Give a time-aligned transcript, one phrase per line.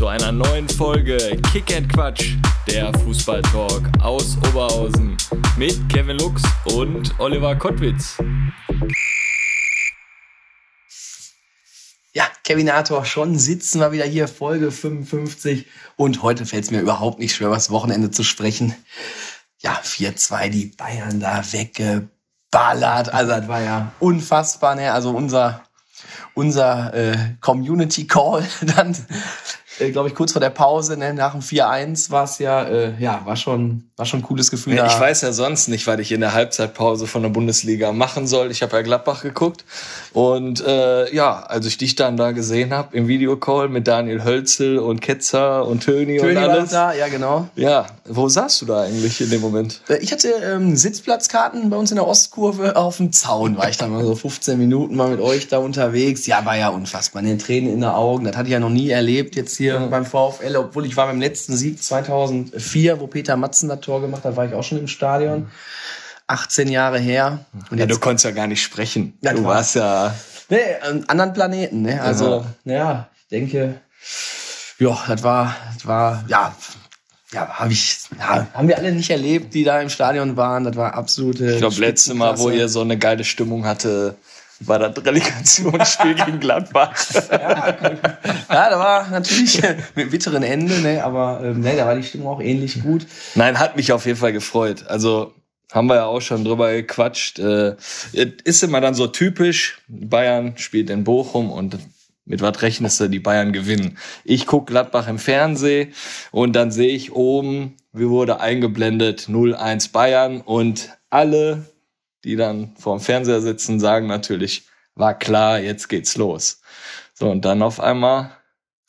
[0.00, 1.18] Zu einer neuen Folge
[1.52, 2.32] Kick and Quatsch,
[2.66, 5.18] der Fußballtalk aus Oberhausen
[5.58, 8.16] mit Kevin Lux und Oliver Kottwitz.
[12.14, 15.66] Ja, Kevinator, schon sitzen wir wieder hier, Folge 55.
[15.96, 18.74] Und heute fällt es mir überhaupt nicht schwer, über das Wochenende zu sprechen.
[19.58, 23.12] Ja, 4-2, die Bayern da weggeballert.
[23.12, 24.76] Also das war ja unfassbar.
[24.76, 24.94] Ne?
[24.94, 25.62] Also unser,
[26.32, 28.96] unser äh, Community Call dann
[29.80, 32.92] äh, glaube ich, kurz vor der Pause, ne, nach dem 4-1 war es ja, äh,
[32.98, 34.74] ja, war schon, war schon ein cooles Gefühl.
[34.74, 38.26] Ja, ich weiß ja sonst nicht, was ich in der Halbzeitpause von der Bundesliga machen
[38.26, 38.50] soll.
[38.50, 39.64] Ich habe ja Gladbach geguckt
[40.12, 44.78] und äh, ja, als ich dich dann da gesehen habe im Videocall mit Daniel Hölzel
[44.78, 46.72] und Ketzer und Töni, Töni und alles.
[46.72, 47.48] War da, ja genau.
[47.56, 49.80] Ja, wo saßt du da eigentlich in dem Moment?
[49.88, 53.76] Äh, ich hatte ähm, Sitzplatzkarten bei uns in der Ostkurve auf dem Zaun, war ich
[53.76, 56.26] dann mal so 15 Minuten mal mit euch da unterwegs.
[56.26, 58.24] Ja, war ja unfassbar, ne Tränen in den Augen.
[58.24, 61.06] Das hatte ich ja noch nie erlebt jetzt hier hier beim VfL, obwohl ich war
[61.06, 64.78] beim letzten Sieg 2004, wo Peter Matzen das Tor gemacht hat, war ich auch schon
[64.78, 65.50] im Stadion.
[66.26, 67.44] 18 Jahre her.
[67.70, 69.18] Und ja, du konntest ja gar nicht sprechen.
[69.20, 70.14] Ja, du warst ja...
[70.48, 71.82] Nee, an anderen Planeten.
[71.82, 72.00] Ne?
[72.02, 72.72] Also, ja.
[72.72, 73.80] ja, ich denke,
[74.78, 76.54] ja, das war, das war, ja,
[77.32, 80.64] ja, hab ich, ja, haben wir alle nicht erlebt, die da im Stadion waren.
[80.64, 81.52] Das war absolute.
[81.52, 84.16] Ich glaube, letzte Mal, wo ihr so eine geile Stimmung hatte,
[84.60, 86.94] war das Relegationsspiel gegen Gladbach.
[87.30, 87.76] ja,
[88.48, 89.60] ja, da war natürlich
[89.94, 93.06] mit bitteren Ende, ne, aber ähm, ne, da war die Stimmung auch ähnlich gut.
[93.34, 94.86] Nein, hat mich auf jeden Fall gefreut.
[94.86, 95.34] Also
[95.72, 97.38] haben wir ja auch schon drüber gequatscht.
[97.38, 97.76] Äh,
[98.12, 101.78] ist immer dann so typisch, Bayern spielt in Bochum und
[102.24, 103.98] mit was rechnest du, die Bayern gewinnen?
[104.24, 105.92] Ich guck Gladbach im Fernsehen
[106.30, 111.66] und dann sehe ich oben, wie wurde eingeblendet, 0-1 Bayern und alle
[112.24, 116.60] die dann vorm Fernseher sitzen, sagen natürlich, war klar, jetzt geht's los.
[117.14, 118.32] So, und dann auf einmal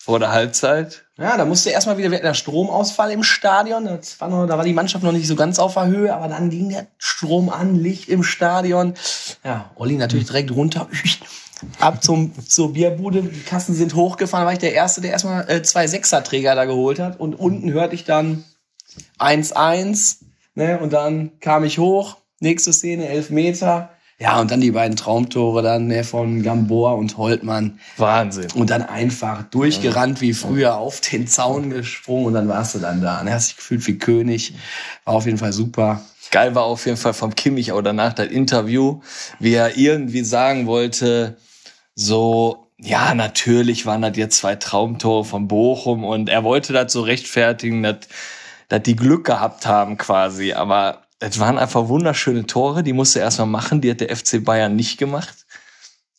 [0.04, 1.06] vor der Halbzeit.
[1.18, 3.88] Ja, da musste erstmal wieder, wir hatten Stromausfall im Stadion.
[4.20, 6.50] War noch, da war die Mannschaft noch nicht so ganz auf der Höhe, aber dann
[6.50, 8.96] ging der Strom an, Licht im Stadion.
[9.44, 10.88] Ja, Olli natürlich direkt runter.
[11.80, 15.48] Ab zum, zur Bierbude, die Kassen sind hochgefahren, da war ich der Erste, der erstmal
[15.48, 17.20] äh, zwei Sechserträger da geholt hat.
[17.20, 18.44] Und unten hörte ich dann
[19.20, 20.18] 1-1,
[20.56, 23.92] ne, und dann kam ich hoch, Nächste Szene, elf Meter.
[24.18, 27.80] Ja, und dann die beiden Traumtore dann ne, von Gamboa und Holtmann.
[27.98, 28.48] Wahnsinn.
[28.54, 33.02] Und dann einfach durchgerannt wie früher, auf den Zaun gesprungen und dann warst du dann
[33.02, 33.22] da.
[33.22, 34.54] Und hast dich gefühlt wie König.
[35.06, 36.02] War auf jeden Fall super.
[36.32, 39.02] Geil war auf jeden Fall vom Kimmich auch danach das Interview,
[39.40, 41.38] wie er irgendwie sagen wollte,
[41.94, 47.02] so, ja, natürlich waren das jetzt zwei Traumtore von Bochum und er wollte das so
[47.02, 47.98] rechtfertigen, dass,
[48.68, 53.26] dass die Glück gehabt haben quasi, aber es waren einfach wunderschöne Tore, die musste er
[53.26, 55.46] erstmal machen, die hat der FC Bayern nicht gemacht.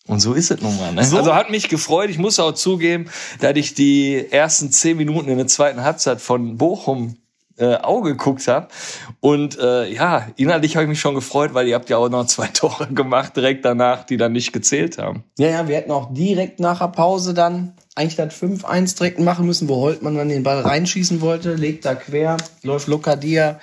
[0.07, 0.93] Und so ist es nun mal.
[0.93, 1.05] Ne?
[1.05, 1.19] So.
[1.19, 2.11] Also hat mich gefreut.
[2.11, 3.09] Ich muss auch zugeben,
[3.41, 7.17] dass ich die ersten zehn Minuten in der zweiten Halbzeit von Bochum
[7.57, 8.69] äh, Auge geguckt habe.
[9.21, 12.27] Und äh, ja, innerlich habe ich mich schon gefreut, weil ihr habt ja auch noch
[12.27, 15.25] zwei Tore gemacht direkt danach, die dann nicht gezählt haben.
[15.39, 19.47] Ja, ja, wir hätten auch direkt nach der Pause dann eigentlich das 5-1 direkt machen
[19.47, 23.61] müssen, wo Holtmann dann den Ball reinschießen wollte, legt da quer, läuft Lokadia,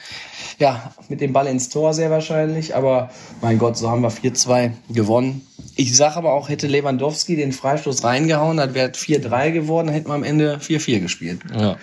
[0.60, 3.10] ja, mit dem Ball ins Tor sehr wahrscheinlich, aber
[3.42, 5.48] mein Gott, so haben wir 4-2 gewonnen.
[5.76, 10.10] Ich sage aber auch, hätte Lewandowski den Freistoß reingehauen, dann wäre 4-3 geworden, dann hätten
[10.10, 11.42] wir am Ende 4-4 gespielt.
[11.52, 11.78] Ja.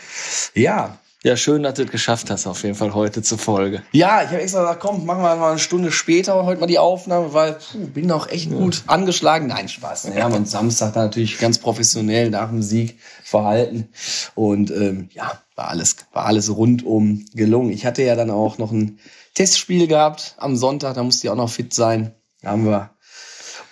[0.54, 3.82] Ja, ja, schön, dass du es geschafft hast, auf jeden Fall heute zur Folge.
[3.90, 6.78] Ja, ich habe extra gesagt, komm, machen wir mal eine Stunde später heute mal die
[6.78, 9.48] Aufnahme, weil puh, bin auch echt gut angeschlagen.
[9.48, 10.14] Nein, Spaß.
[10.14, 13.88] Wir haben uns Samstag da natürlich ganz professionell nach dem Sieg verhalten.
[14.36, 17.70] Und ähm, ja, war alles, war alles rundum gelungen.
[17.70, 19.00] Ich hatte ja dann auch noch ein
[19.34, 22.14] Testspiel gehabt am Sonntag, da musste ich auch noch fit sein.
[22.40, 22.90] Da haben wir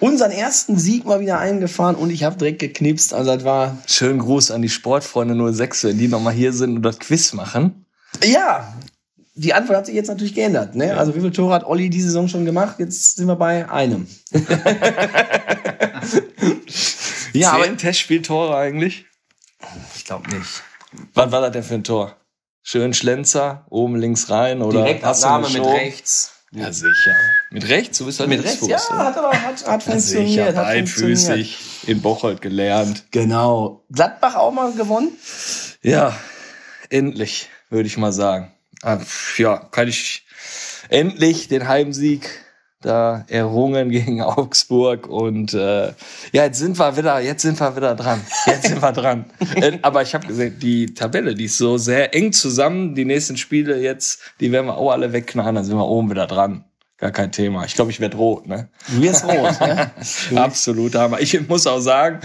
[0.05, 3.15] unseren ersten Sieg mal wieder eingefahren und ich habe direkt geknipst.
[3.15, 3.79] Also das war.
[3.87, 7.87] Schönen Gruß an die Sportfreunde 06, wenn die nochmal hier sind und das Quiz machen.
[8.23, 8.75] Ja,
[9.35, 10.75] die Antwort hat sich jetzt natürlich geändert.
[10.75, 10.95] Ne?
[10.95, 12.77] Also wie viele Tore hat Olli diese Saison schon gemacht?
[12.79, 14.07] Jetzt sind wir bei einem.
[17.33, 19.07] ja, aber Testspieltore eigentlich?
[19.97, 20.63] Ich glaube nicht.
[21.15, 22.15] Was war das denn für ein Tor?
[22.63, 26.34] Schön Schlenzer, oben links rein oder Direktabnahme mit rechts.
[26.55, 27.17] Ja, sicher.
[27.51, 27.99] Mit rechts?
[27.99, 28.67] Du bist halt mit rechts.
[28.67, 30.29] Ja, hat aber hat, hat funktioniert.
[30.29, 31.59] Sicher, hat einfüßig
[31.89, 33.05] in Bocholt gelernt.
[33.11, 33.85] Genau.
[33.91, 35.11] Gladbach auch mal gewonnen?
[35.83, 36.17] Ja,
[36.91, 38.53] endlich, würde ich mal sagen.
[38.83, 38.99] Ah,
[39.37, 40.27] ja, kann ich
[40.89, 42.44] endlich den Heimsieg
[42.85, 45.93] da errungen gegen Augsburg und äh,
[46.33, 48.21] ja, jetzt sind wir wieder, jetzt sind wir wieder dran.
[48.47, 49.27] Jetzt sind wir dran.
[49.55, 52.95] Äh, Aber ich habe gesehen, die Tabelle, die ist so sehr eng zusammen.
[52.95, 56.27] Die nächsten Spiele jetzt, die werden wir auch alle wegknallen, dann sind wir oben wieder
[56.27, 56.65] dran.
[56.97, 57.65] Gar kein Thema.
[57.65, 58.69] Ich glaube, ich werde rot, ne?
[58.89, 59.91] Du wirst rot, ne?
[60.37, 61.21] Absolut Hammer.
[61.21, 62.21] Ich muss auch sagen,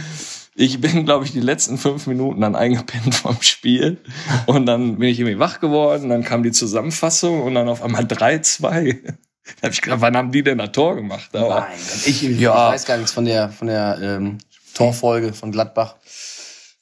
[0.56, 3.98] ich bin, glaube ich, die letzten fünf Minuten dann eingepennt vom Spiel.
[4.46, 6.10] Und dann bin ich irgendwie wach geworden.
[6.10, 9.16] Dann kam die Zusammenfassung und dann auf einmal 3-2.
[9.58, 11.30] Da habe ich gedacht, wann haben die denn ein Tor gemacht?
[11.36, 11.68] Aber Gott,
[12.06, 12.70] ich, ich Ja.
[12.70, 14.38] weiß gar nichts von der, von der ähm,
[14.74, 15.96] Torfolge von Gladbach.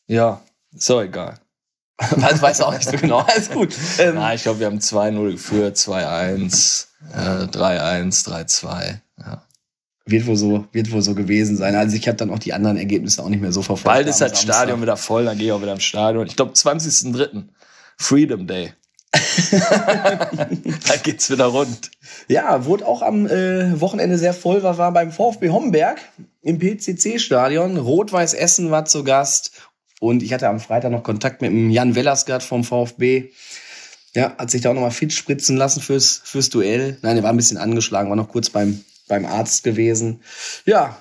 [0.08, 0.42] ja,
[0.76, 1.40] ist auch egal.
[2.12, 3.20] weiß, weiß auch nicht so genau.
[3.22, 3.74] Alles gut.
[3.98, 9.00] Ähm, Na, ich glaube, wir haben 2-0 geführt, 2-1, äh, 3-1, 3-2.
[9.20, 9.42] Ja.
[10.06, 11.76] wird wohl so, wird wohl so gewesen sein.
[11.76, 13.86] Also ich habe dann auch die anderen Ergebnisse auch nicht mehr so verfolgt.
[13.86, 14.40] Bald ist das.
[14.40, 16.28] Stadion wieder voll, dann gehe ich auch wieder ins Stadion.
[16.28, 17.46] Ich glaube, 20.03.
[17.98, 18.74] Freedom Day.
[19.52, 21.92] da geht's wieder rund.
[22.28, 26.00] Ja, wurde auch am äh, Wochenende sehr voll, war, war beim VfB Homberg
[26.42, 27.78] im PCC-Stadion.
[27.78, 29.52] Rot-Weiß Essen war zu Gast.
[30.00, 33.32] Und ich hatte am Freitag noch Kontakt mit dem Jan Wellersgard vom VfB.
[34.14, 36.98] Ja, hat sich da auch nochmal fit spritzen lassen fürs, fürs Duell.
[37.02, 40.22] Nein, er war ein bisschen angeschlagen, war noch kurz beim, beim Arzt gewesen.
[40.66, 40.98] Ja,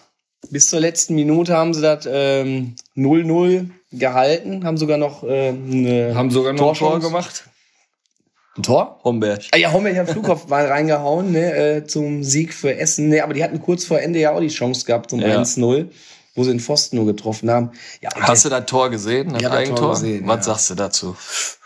[0.50, 6.14] bis zur letzten Minute haben sie das ähm, 0-0 gehalten, haben sogar noch ähm, eine
[6.14, 7.44] Haben sogar noch ein Tor gemacht.
[8.56, 8.98] Ein Tor?
[9.04, 9.42] Homberg.
[9.52, 13.08] Ah ja, Homberg hat Flugkopfball reingehauen, ne, äh, zum Sieg für Essen.
[13.08, 15.40] Ne, aber die hatten kurz vor Ende ja auch die Chance gehabt zum Ja.
[15.40, 15.88] 1-0,
[16.34, 17.72] wo sie den Pfosten nur getroffen haben.
[18.00, 19.32] Ja, Hast du das Tor gesehen?
[19.34, 19.90] Das Eigentor?
[19.90, 20.54] gesehen, Was ja.
[20.54, 21.16] sagst du dazu?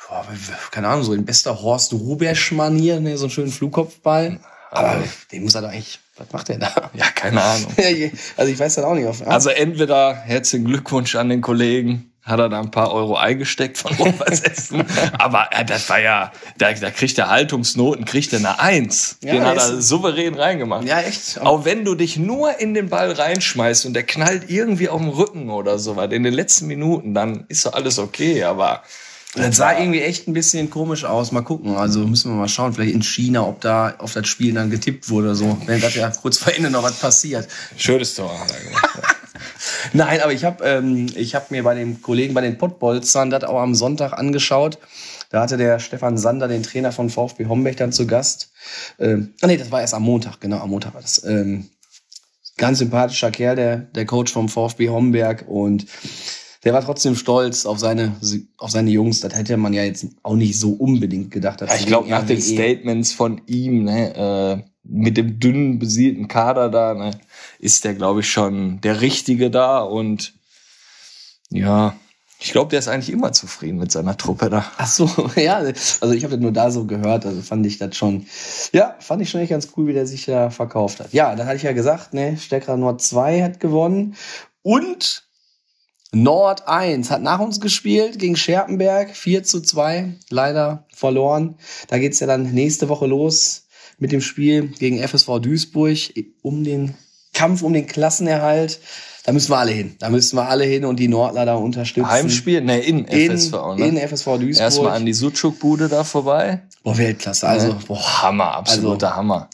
[0.08, 0.26] Boah,
[0.72, 4.40] keine Ahnung, so in bester Horst Rubesch-Manier, ne, so einen schönen Flugkopfball.
[4.72, 5.02] Aber
[5.32, 6.90] den muss er doch eigentlich, was macht der da?
[6.94, 7.72] Ja, keine Ahnung.
[8.36, 9.06] also ich weiß das auch nicht.
[9.06, 13.78] Auf, Also entweder herzlichen Glückwunsch an den Kollegen, hat er da ein paar Euro eingesteckt
[13.78, 14.84] von Rot-Weiß Essen.
[15.18, 19.16] Aber äh, das war ja, da, da kriegt der Haltungsnoten, kriegt er eine Eins.
[19.22, 20.84] Ja, Den hat er souverän reingemacht.
[20.86, 21.40] ja, echt.
[21.40, 25.08] Auch wenn du dich nur in den Ball reinschmeißt und der knallt irgendwie auf dem
[25.10, 28.44] Rücken oder so was in den letzten Minuten, dann ist doch alles okay.
[28.44, 28.82] Aber
[29.34, 31.32] Das sah irgendwie echt ein bisschen komisch aus.
[31.32, 31.76] Mal gucken.
[31.76, 35.08] Also müssen wir mal schauen, vielleicht in China, ob da auf das Spiel dann getippt
[35.08, 35.56] wurde oder so.
[35.66, 37.48] Wenn das ja kurz vor Ende noch was passiert.
[37.76, 39.19] schönes Tor er.
[39.92, 43.44] Nein, aber ich habe ähm, ich hab mir bei den Kollegen bei den Pottbolzern das
[43.44, 44.78] auch am Sonntag angeschaut.
[45.30, 48.50] Da hatte der Stefan Sander, den Trainer von VfB Homberg, dann zu Gast.
[48.98, 51.24] Ähm, ah nee, das war erst am Montag, genau, am Montag war das.
[51.24, 51.70] Ähm,
[52.56, 55.86] ganz sympathischer Kerl, der, der Coach vom VfB Homberg und
[56.64, 58.16] der war trotzdem stolz auf seine,
[58.58, 59.20] auf seine Jungs.
[59.20, 61.62] Das hätte man ja jetzt auch nicht so unbedingt gedacht.
[61.62, 66.68] Ja, ich glaube, nach den Statements von ihm, ne, äh, mit dem dünnen, besielten Kader
[66.68, 67.12] da, ne,
[67.60, 69.80] ist der, glaube ich, schon der Richtige da.
[69.80, 70.32] Und
[71.50, 71.94] ja,
[72.40, 74.64] ich glaube, der ist eigentlich immer zufrieden mit seiner Truppe da.
[74.78, 77.96] Ach so, ja, also ich habe das nur da so gehört, also fand ich das
[77.96, 78.26] schon,
[78.72, 81.12] ja, fand ich schon echt ganz cool, wie der sich da verkauft hat.
[81.12, 84.16] Ja, dann hatte ich ja gesagt, ne, Stecker Nord 2 hat gewonnen
[84.62, 85.24] und
[86.12, 91.56] Nord 1 hat nach uns gespielt gegen Scherpenberg, 4 zu 2, leider verloren.
[91.88, 93.66] Da geht's ja dann nächste Woche los
[93.98, 95.98] mit dem Spiel gegen FSV Duisburg
[96.42, 96.94] um den
[97.34, 98.80] Kampf um den Klassenerhalt.
[99.24, 99.96] Da müssen wir alle hin.
[99.98, 102.08] Da müssen wir alle hin und die Nordler da unterstützen.
[102.10, 102.62] Heimspiel?
[102.62, 103.86] Ne, in FSV, ne?
[103.88, 104.60] in FSV Duisburg.
[104.60, 106.62] Erstmal an die Sucuk-Bude da vorbei.
[106.82, 107.46] Boah, Weltklasse.
[107.46, 107.76] Also, Ne?
[107.86, 108.22] boah.
[108.22, 109.48] Hammer, absoluter Hammer.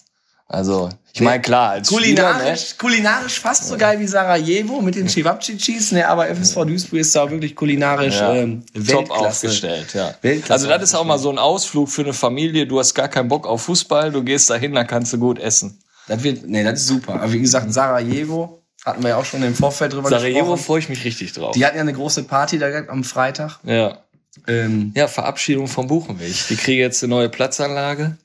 [0.48, 5.08] Also, ich meine, klar, als Kulinarisch, Spieler, kulinarisch fast so geil wie Sarajevo mit den
[5.08, 9.26] Chivapchichis, ne, aber FSV Duisburg ist da wirklich kulinarisch Ja, ähm, top Weltklasse.
[9.48, 10.14] aufgestellt, ja.
[10.22, 12.68] Weltklasse also das ist auch mal so ein Ausflug für eine Familie.
[12.68, 15.80] Du hast gar keinen Bock auf Fußball, du gehst dahin, da kannst du gut essen.
[16.08, 17.14] Das wird, nee, das ist super.
[17.14, 20.58] Aber wie gesagt, Sarajevo hatten wir ja auch schon im Vorfeld drüber Sarajevo gesprochen.
[20.62, 21.52] freue ich mich richtig drauf.
[21.54, 23.58] Die hatten ja eine große Party da am Freitag.
[23.64, 24.02] ja.
[24.46, 26.34] Ähm, ja, Verabschiedung vom Buchenweg.
[26.50, 28.18] Die kriegen jetzt eine neue Platzanlage.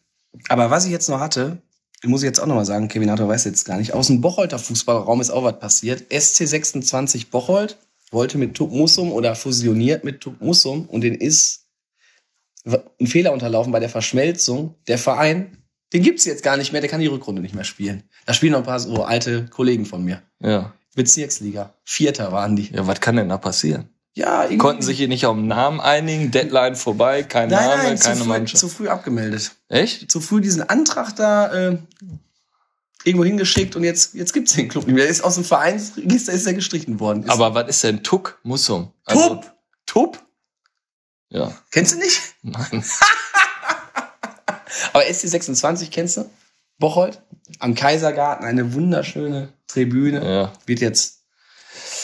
[0.50, 1.62] aber was ich jetzt noch hatte,
[2.04, 4.20] muss ich jetzt auch noch mal sagen, Kevin Arthur weiß jetzt gar nicht, aus dem
[4.20, 6.12] Bocholter Fußballraum ist auch was passiert.
[6.12, 7.78] SC26 Bocholt
[8.12, 11.68] wollte mit Tup Mussum oder fusioniert mit Tup Mussum und den ist
[12.66, 14.76] ein Fehler unterlaufen bei der Verschmelzung.
[14.88, 15.58] Der Verein,
[15.94, 18.04] den gibt's jetzt gar nicht mehr, der kann die Rückrunde nicht mehr spielen.
[18.26, 20.22] Da spielen noch ein paar so alte Kollegen von mir.
[20.40, 20.74] Ja.
[20.96, 21.74] Bezirksliga.
[21.84, 22.72] Vierter waren die.
[22.72, 23.90] Ja, was kann denn da passieren?
[24.14, 24.58] Ja, irgendwie.
[24.58, 28.04] Konnten sich hier nicht auf den Namen einigen, Deadline vorbei, kein nein, Name, nein, zu
[28.04, 28.60] keine früh, Mannschaft.
[28.60, 29.52] zu früh abgemeldet.
[29.70, 30.12] Echt?
[30.12, 31.78] Zu früh diesen Antrag da äh,
[33.06, 35.04] irgendwo hingeschickt und jetzt, jetzt gibt's den Club nicht mehr.
[35.04, 37.24] Der ist aus dem Vereinsregister ist er gestrichen worden.
[37.24, 38.92] Ist Aber was ist denn Tuck Mussum?
[39.06, 39.54] Also, Tup!
[39.86, 40.26] Tup?
[41.30, 41.54] Ja.
[41.72, 42.20] Kennst du nicht?
[42.42, 42.84] Nein.
[44.94, 46.26] Aber SC26 kennst du?
[46.80, 47.22] Bocholt?
[47.60, 50.24] Am Kaisergarten, eine wunderschöne Tribüne.
[50.24, 50.52] Ja.
[50.66, 51.20] Wird jetzt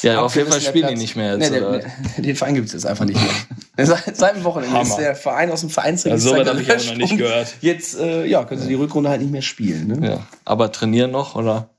[0.03, 1.79] Ja, auf jeden Fall spielen die nicht mehr jetzt, Nee, der, oder?
[1.79, 1.91] der,
[2.23, 3.85] den Verein gibt es jetzt einfach nicht mehr.
[3.87, 4.97] Seit, seit dem Wochenende ist Hammer.
[5.01, 7.55] der Verein aus dem Vereinsregister Ja, so weit hab ich auch noch nicht gehört.
[7.61, 9.87] Jetzt äh, ja, können sie die Rückrunde halt nicht mehr spielen.
[9.87, 10.07] Ne?
[10.09, 10.27] Ja.
[10.45, 11.69] Aber trainieren noch, oder?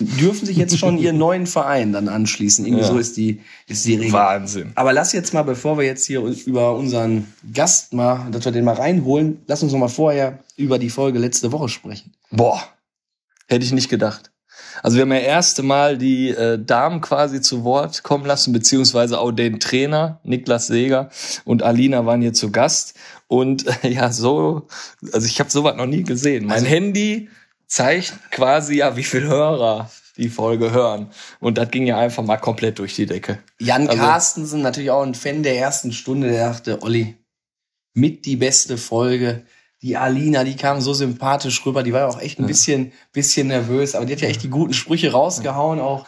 [0.00, 2.64] Dürfen sich jetzt schon ihren neuen Verein dann anschließen.
[2.66, 2.88] Irgendwie Ja.
[2.88, 4.12] so ist die, ist die Regel.
[4.12, 4.72] Wahnsinn.
[4.74, 8.64] Aber lass jetzt mal, bevor wir jetzt hier über unseren Gast mal, dass wir den
[8.64, 12.12] mal reinholen, lass uns noch mal vorher über die Folge letzte Woche sprechen.
[12.30, 12.62] Boah,
[13.48, 14.30] hätte ich nicht gedacht.
[14.82, 19.18] Also wir haben ja erste Mal die äh, Damen quasi zu Wort kommen lassen, beziehungsweise
[19.20, 21.10] auch den Trainer, Niklas Seeger
[21.44, 22.94] und Alina waren hier zu Gast.
[23.28, 24.66] Und äh, ja, so,
[25.12, 26.46] also ich habe sowas noch nie gesehen.
[26.46, 27.28] Mein Also- Handy
[27.72, 31.10] zeigt quasi ja, wie viel Hörer die Folge hören.
[31.40, 33.38] Und das ging ja einfach mal komplett durch die Decke.
[33.58, 37.16] Jan Also- Carstensen, natürlich auch ein Fan der ersten Stunde, der dachte, Olli,
[37.94, 39.46] mit die beste Folge.
[39.80, 43.48] Die Alina, die kam so sympathisch rüber, die war ja auch echt ein bisschen, bisschen
[43.48, 46.06] nervös, aber die hat ja echt die guten Sprüche rausgehauen, auch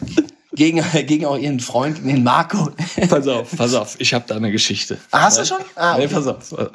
[0.52, 2.70] gegen, gegen auch ihren Freund, den Marco.
[3.08, 4.98] Pass auf, pass auf, ich habe da eine Geschichte.
[5.10, 5.58] Ah, hast du schon?
[5.74, 6.14] Ah, nee, okay.
[6.14, 6.70] pass auf.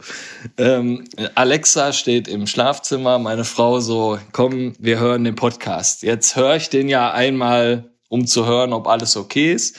[0.58, 6.04] Ähm, Alexa steht im Schlafzimmer, meine Frau so, komm, wir hören den Podcast.
[6.04, 9.76] Jetzt höre ich den ja einmal, um zu hören, ob alles okay ist.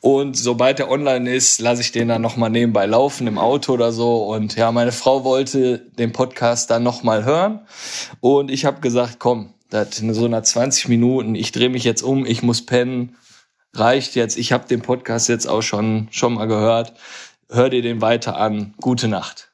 [0.00, 3.90] Und sobald der online ist, lasse ich den dann nochmal nebenbei laufen im Auto oder
[3.90, 4.24] so.
[4.26, 7.60] Und ja, meine Frau wollte den Podcast dann nochmal hören.
[8.20, 12.02] Und ich habe gesagt, komm, das in so einer 20 Minuten, ich drehe mich jetzt
[12.02, 13.16] um, ich muss pennen
[13.74, 14.36] reicht jetzt.
[14.36, 16.94] Ich habe den Podcast jetzt auch schon schon mal gehört.
[17.50, 18.74] Hör dir den weiter an.
[18.80, 19.50] Gute Nacht.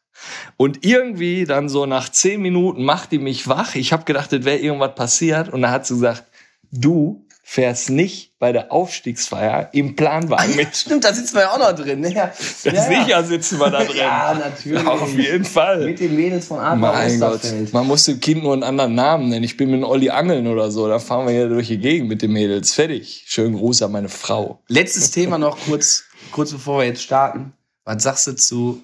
[0.57, 3.75] Und irgendwie dann so nach zehn Minuten macht die mich wach.
[3.75, 5.49] Ich habe gedacht, es wäre irgendwas passiert.
[5.49, 6.25] Und dann hat sie gesagt,
[6.71, 10.69] du fährst nicht bei der Aufstiegsfeier im Planwagen mit.
[10.77, 12.01] Stimmt, da sitzen wir ja auch noch drin.
[12.01, 12.13] ne?
[12.13, 12.31] Ja,
[12.65, 12.83] ja, ja.
[12.83, 13.97] Sicher sitzen wir da drin.
[13.97, 14.87] Ja, natürlich.
[14.87, 15.87] Auf jeden Fall.
[15.87, 17.41] Mit den Mädels von Adler Mein Gott,
[17.73, 19.45] man muss dem Kind nur einen anderen Namen nennen.
[19.45, 20.89] Ich bin mit Olli Angeln oder so.
[20.89, 22.75] Da fahren wir hier durch die Gegend mit den Mädels.
[22.75, 23.25] Fertig.
[23.27, 24.63] Schönen Gruß an meine Frau.
[24.69, 27.55] Letztes Thema noch kurz, kurz bevor wir jetzt starten.
[27.85, 28.83] Was sagst du zu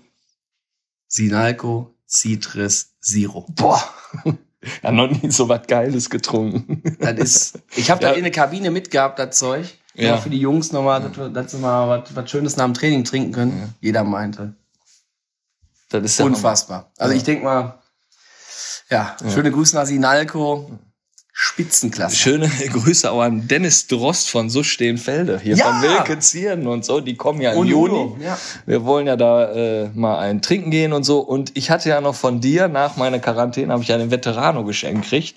[1.06, 3.44] Sinalco Citrus Zero?
[3.50, 3.85] Boah.
[4.83, 6.83] Ja, noch nie so was Geiles getrunken.
[7.00, 8.11] Das ist, ich habe Ja.
[8.11, 9.66] da in der Kabine mitgehabt, das Zeug.
[9.94, 10.04] Ja.
[10.04, 10.16] Ja.
[10.18, 13.04] Für die Jungs nochmal, dass, wir- dass sie mal was, was Schönes nach dem Training
[13.04, 13.75] trinken können.
[13.80, 14.54] Jeder meinte.
[15.90, 16.90] Das ist ja Unfassbar.
[16.99, 17.16] Also Ja.
[17.18, 17.78] ich denk mal,
[18.90, 20.71] ja, schöne Grüße nach Sinalco.
[21.54, 22.16] Spitzenklasse.
[22.16, 25.38] Schöne Grüße auch an Dennis Drost von So stehen Felde.
[25.40, 25.66] Hier Ja.
[25.66, 27.00] von Wilke Zieren und so.
[27.00, 28.16] Die kommen ja im Juni.
[28.25, 28.37] Ja.
[28.66, 31.20] Wir wollen ja da äh, mal ein Trinken gehen und so.
[31.20, 34.64] Und ich hatte ja noch von dir, nach meiner Quarantäne, habe ich ja den Veterano
[34.64, 35.37] geschenkt gekriegt.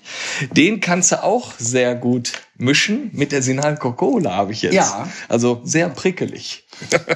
[0.52, 3.10] Den kannst du auch sehr gut mischen.
[3.12, 4.74] Mit der Sinalco Cola habe ich jetzt.
[4.74, 5.08] Ja.
[5.28, 6.64] Also sehr prickelig.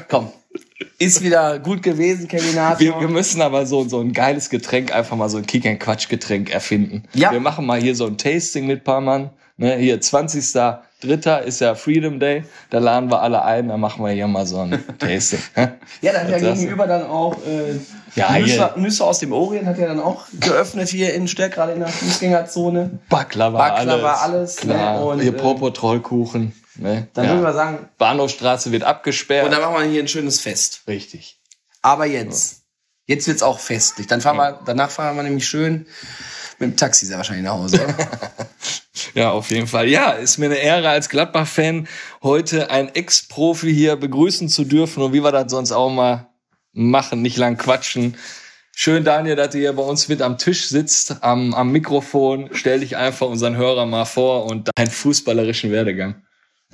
[0.09, 0.29] Komm.
[0.99, 2.55] Ist wieder gut gewesen, Kevin.
[2.79, 7.05] Wir, wir müssen aber so, so ein geiles Getränk, einfach mal so ein Kick-and-Quatsch-Getränk erfinden.
[7.15, 7.33] Ja.
[7.33, 9.31] Wir machen mal hier so ein Tasting mit paar Mann.
[9.59, 11.41] Ne, hier 20.03.
[11.43, 12.45] ist ja Freedom Day.
[12.71, 15.41] Da laden wir alle ein, da machen wir hier mal so ein Tasting.
[16.01, 17.79] Ja, dann hat ja gegenüber dann auch äh,
[18.15, 18.71] Ja, Nüsse.
[18.77, 21.89] Nüsse aus dem Orient hat ja dann auch geöffnet hier in Stärk, gerade in der
[21.89, 22.99] Fußgängerzone.
[23.09, 24.23] Baklava, Baklava, alles.
[24.23, 24.99] alles, Klar.
[24.99, 26.53] ne, und, hier äh, Propotrollkuchen.
[26.77, 27.09] Ne?
[27.15, 27.31] Dann ja.
[27.33, 29.45] würden wir sagen, Bahnhofstraße wird abgesperrt.
[29.45, 30.83] und dann machen wir hier ein schönes Fest.
[30.87, 31.41] Richtig.
[31.83, 32.63] Aber jetzt,
[33.07, 34.07] jetzt wird's auch festlich.
[34.07, 35.87] Dann fahren wir, danach fahren wir nämlich schön
[36.59, 37.95] mit dem Taxi sehr wahrscheinlich nach Hause.
[39.15, 39.89] Ja, auf jeden Fall.
[39.89, 41.89] Ja, ist mir eine Ehre als Gladbach-Fan,
[42.23, 46.29] heute einen Ex-Profi hier begrüßen zu dürfen und wie wir das sonst auch mal
[46.73, 48.17] machen, nicht lang quatschen.
[48.75, 52.49] Schön, Daniel, dass du hier bei uns mit am Tisch sitzt, am, am Mikrofon.
[52.53, 56.23] Stell dich einfach unseren Hörer mal vor und deinen fußballerischen Werdegang.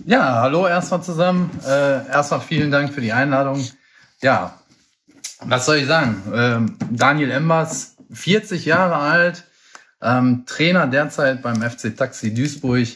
[0.07, 1.51] Ja, hallo erstmal zusammen.
[1.67, 3.67] Äh, erstmal vielen Dank für die Einladung.
[4.23, 4.59] Ja,
[5.41, 6.23] was soll ich sagen?
[6.33, 9.45] Ähm, Daniel Embers, 40 Jahre alt,
[10.01, 12.87] ähm, Trainer derzeit beim FC Taxi Duisburg.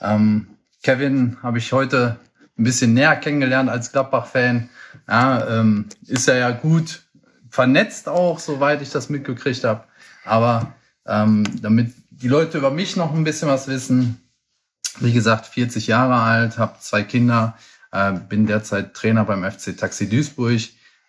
[0.00, 0.48] Ähm,
[0.82, 2.16] Kevin habe ich heute
[2.58, 4.68] ein bisschen näher kennengelernt als Gladbach-Fan.
[5.08, 7.02] Ja, ähm, ist er ja gut
[7.48, 9.84] vernetzt auch, soweit ich das mitgekriegt habe.
[10.24, 10.74] Aber
[11.06, 14.20] ähm, damit die Leute über mich noch ein bisschen was wissen,
[14.98, 17.56] wie gesagt, 40 Jahre alt, habe zwei Kinder,
[17.92, 20.60] äh, bin derzeit Trainer beim FC Taxi Duisburg,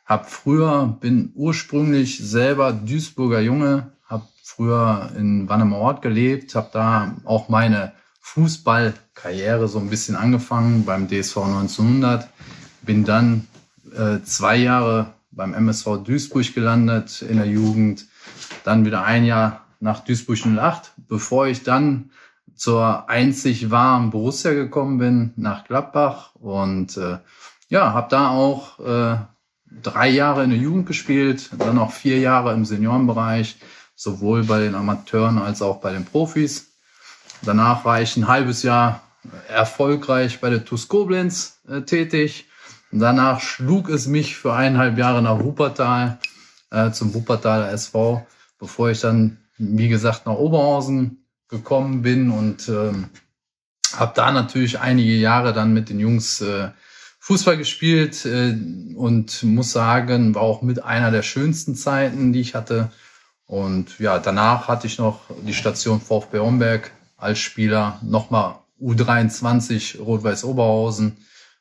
[0.06, 7.50] hab früher, bin ursprünglich selber Duisburger Junge, habe früher in Wannemort gelebt, habe da auch
[7.50, 12.30] meine Fußballkarriere so ein bisschen angefangen beim DSV 1900,
[12.82, 13.48] bin dann
[13.96, 18.06] äh, zwei Jahre beim MSV Duisburg gelandet in der Jugend,
[18.64, 22.12] dann wieder ein Jahr nach Duisburg 08, bevor ich dann
[22.56, 27.18] zur einzig wahren Borussia gekommen bin, nach Gladbach und äh,
[27.70, 29.18] ja, habe da auch äh,
[29.82, 33.58] drei Jahre in der Jugend gespielt, dann auch vier Jahre im Seniorenbereich,
[33.96, 36.74] sowohl bei den Amateuren als auch bei den Profis.
[37.44, 39.02] Danach war ich ein halbes Jahr
[39.48, 42.48] erfolgreich bei der TuS Koblenz äh, tätig.
[42.92, 46.20] Danach schlug es mich für eineinhalb Jahre nach Wuppertal
[46.72, 48.26] äh, zum Wuppertaler SV,
[48.60, 51.21] bevor ich dann, wie gesagt, nach Oberhausen
[51.52, 53.10] gekommen bin und ähm,
[53.94, 56.70] habe da natürlich einige Jahre dann mit den Jungs äh,
[57.20, 58.56] Fußball gespielt äh,
[58.96, 62.90] und muss sagen, war auch mit einer der schönsten Zeiten, die ich hatte.
[63.46, 70.46] Und ja, danach hatte ich noch die Station VfB Homberg als Spieler, nochmal U23 Rot-Weiß
[70.46, 71.18] Oberhausen,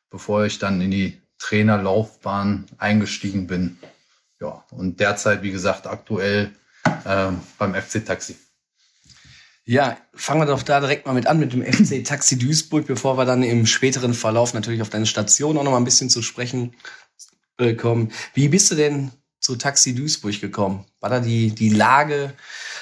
[0.09, 3.79] bevor ich dann in die Trainerlaufbahn eingestiegen bin.
[4.41, 6.53] Ja, und derzeit, wie gesagt, aktuell
[7.05, 8.37] äh, beim FC Taxi.
[9.71, 13.17] Ja, fangen wir doch da direkt mal mit an, mit dem FC Taxi Duisburg, bevor
[13.17, 16.23] wir dann im späteren Verlauf natürlich auf deine Station auch noch mal ein bisschen zu
[16.23, 16.75] sprechen
[17.77, 18.11] kommen.
[18.35, 20.87] Wie bist du denn zu Taxi Duisburg gekommen?
[20.99, 22.33] War da die, die Lage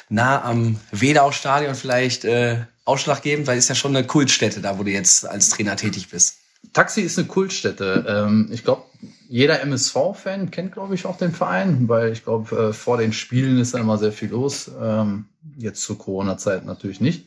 [0.09, 3.47] nah am Wedau-Stadion vielleicht äh, ausschlaggebend?
[3.47, 6.38] Weil es ist ja schon eine Kultstätte da, wo du jetzt als Trainer tätig bist.
[6.73, 8.05] Taxi ist eine Kultstätte.
[8.09, 8.83] Ähm, ich glaube,
[9.29, 13.59] jeder MSV-Fan kennt, glaube ich, auch den Verein, weil ich glaube, äh, vor den Spielen
[13.59, 14.71] ist da immer sehr viel los.
[14.81, 17.27] Ähm, jetzt zur Corona-Zeit natürlich nicht.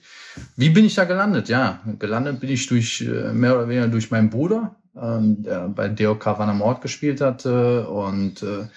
[0.55, 1.49] Wie bin ich da gelandet?
[1.49, 5.89] Ja, gelandet bin ich durch äh, mehr oder weniger durch meinen Bruder, ähm, der bei
[5.89, 8.67] DOK Wannermord gespielt hatte und äh,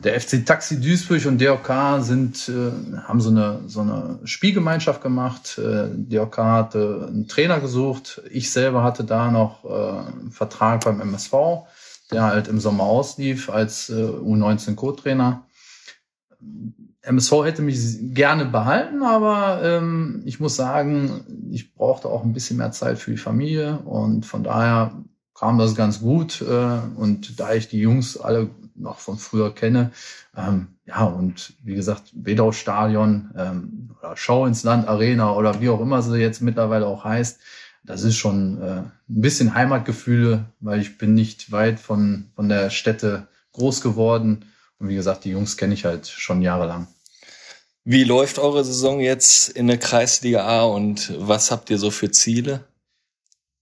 [0.00, 5.58] der FC Taxi Duisburg und DOK sind äh, haben so eine so eine Spielgemeinschaft gemacht.
[5.58, 8.22] Äh, DOK hatte einen Trainer gesucht.
[8.30, 11.32] Ich selber hatte da noch äh, einen Vertrag beim MSV,
[12.12, 15.44] der halt im Sommer auslief als äh, U19 Co-Trainer.
[17.02, 17.78] MSV hätte mich
[18.14, 23.10] gerne behalten, aber ähm, ich muss sagen, ich brauchte auch ein bisschen mehr Zeit für
[23.10, 24.92] die Familie und von daher
[25.34, 26.42] kam das ganz gut.
[26.42, 29.92] Äh, und da ich die Jungs alle noch von früher kenne,
[30.36, 35.68] ähm, ja, und wie gesagt, Wedau Stadion ähm, oder Schau ins Land Arena oder wie
[35.68, 37.38] auch immer sie jetzt mittlerweile auch heißt,
[37.84, 42.70] das ist schon äh, ein bisschen Heimatgefühle, weil ich bin nicht weit von, von der
[42.70, 44.44] Stätte groß geworden.
[44.78, 46.86] Und wie gesagt, die Jungs kenne ich halt schon jahrelang.
[47.84, 52.10] Wie läuft eure Saison jetzt in der Kreisliga A und was habt ihr so für
[52.10, 52.67] Ziele?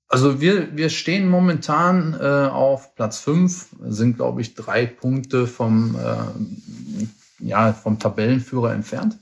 [0.09, 5.97] Also wir, wir stehen momentan äh, auf Platz fünf, sind glaube ich drei Punkte vom,
[5.97, 9.19] äh, ja, vom Tabellenführer entfernt.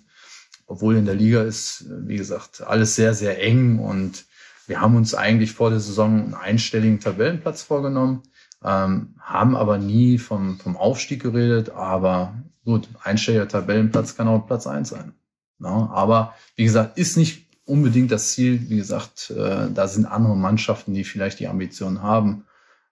[0.66, 4.24] Obwohl in der Liga ist, wie gesagt, alles sehr, sehr eng und
[4.66, 8.22] wir haben uns eigentlich vor der Saison einen einstelligen Tabellenplatz vorgenommen,
[8.62, 14.66] ähm, haben aber nie vom, vom Aufstieg geredet, aber gut, einstelliger Tabellenplatz kann auch Platz
[14.66, 15.12] eins sein.
[15.60, 18.68] Ja, aber wie gesagt, ist nicht unbedingt das Ziel.
[18.68, 22.46] Wie gesagt, äh, da sind andere Mannschaften, die vielleicht die Ambitionen haben.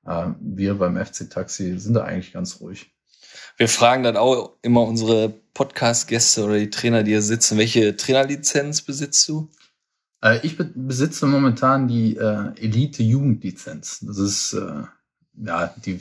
[0.07, 2.95] Äh, wir beim FC Taxi sind da eigentlich ganz ruhig.
[3.57, 8.83] Wir fragen dann auch immer unsere Podcast-Gäste oder die Trainer, die hier sitzen, welche Trainerlizenz
[8.83, 9.51] besitzt du?
[10.23, 14.01] Äh, ich be besitze momentan die Elite-Jugendlizenz.
[14.01, 14.57] Das ist
[15.35, 16.01] ja, die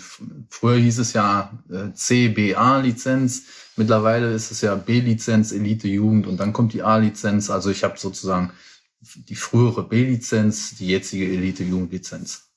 [0.49, 3.43] früher hieß es ja äh, CBA-Lizenz,
[3.75, 7.49] mittlerweile ist es ja B-Lizenz, Elite-Jugend und dann kommt die A-Lizenz.
[7.49, 8.51] Also ich habe sozusagen
[8.99, 12.51] die frühere B-Lizenz, die jetzige Elite-Jugendlizenz.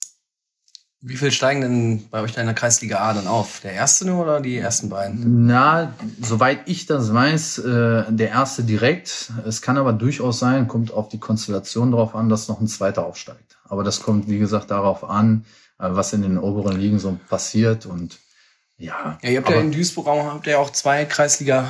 [1.07, 3.61] Wie viel steigen denn bei euch in der Kreisliga A dann auf?
[3.61, 5.45] Der erste nur oder die ersten beiden?
[5.45, 9.31] Na, soweit ich das weiß, äh, der erste direkt.
[9.47, 13.05] Es kann aber durchaus sein, kommt auf die Konstellation drauf an, dass noch ein zweiter
[13.05, 13.54] aufsteigt.
[13.65, 15.45] Aber das kommt, wie gesagt, darauf an,
[15.79, 18.19] äh, was in den oberen Ligen so passiert und
[18.77, 19.19] ja.
[19.23, 21.69] Ja, ihr habt ja in Duisburg auch, habt ja auch zwei Kreisliga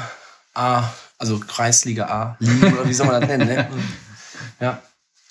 [0.55, 0.85] A,
[1.19, 3.69] also Kreisliga A Ligen oder wie soll man das nennen, ne?
[4.61, 4.81] Ja.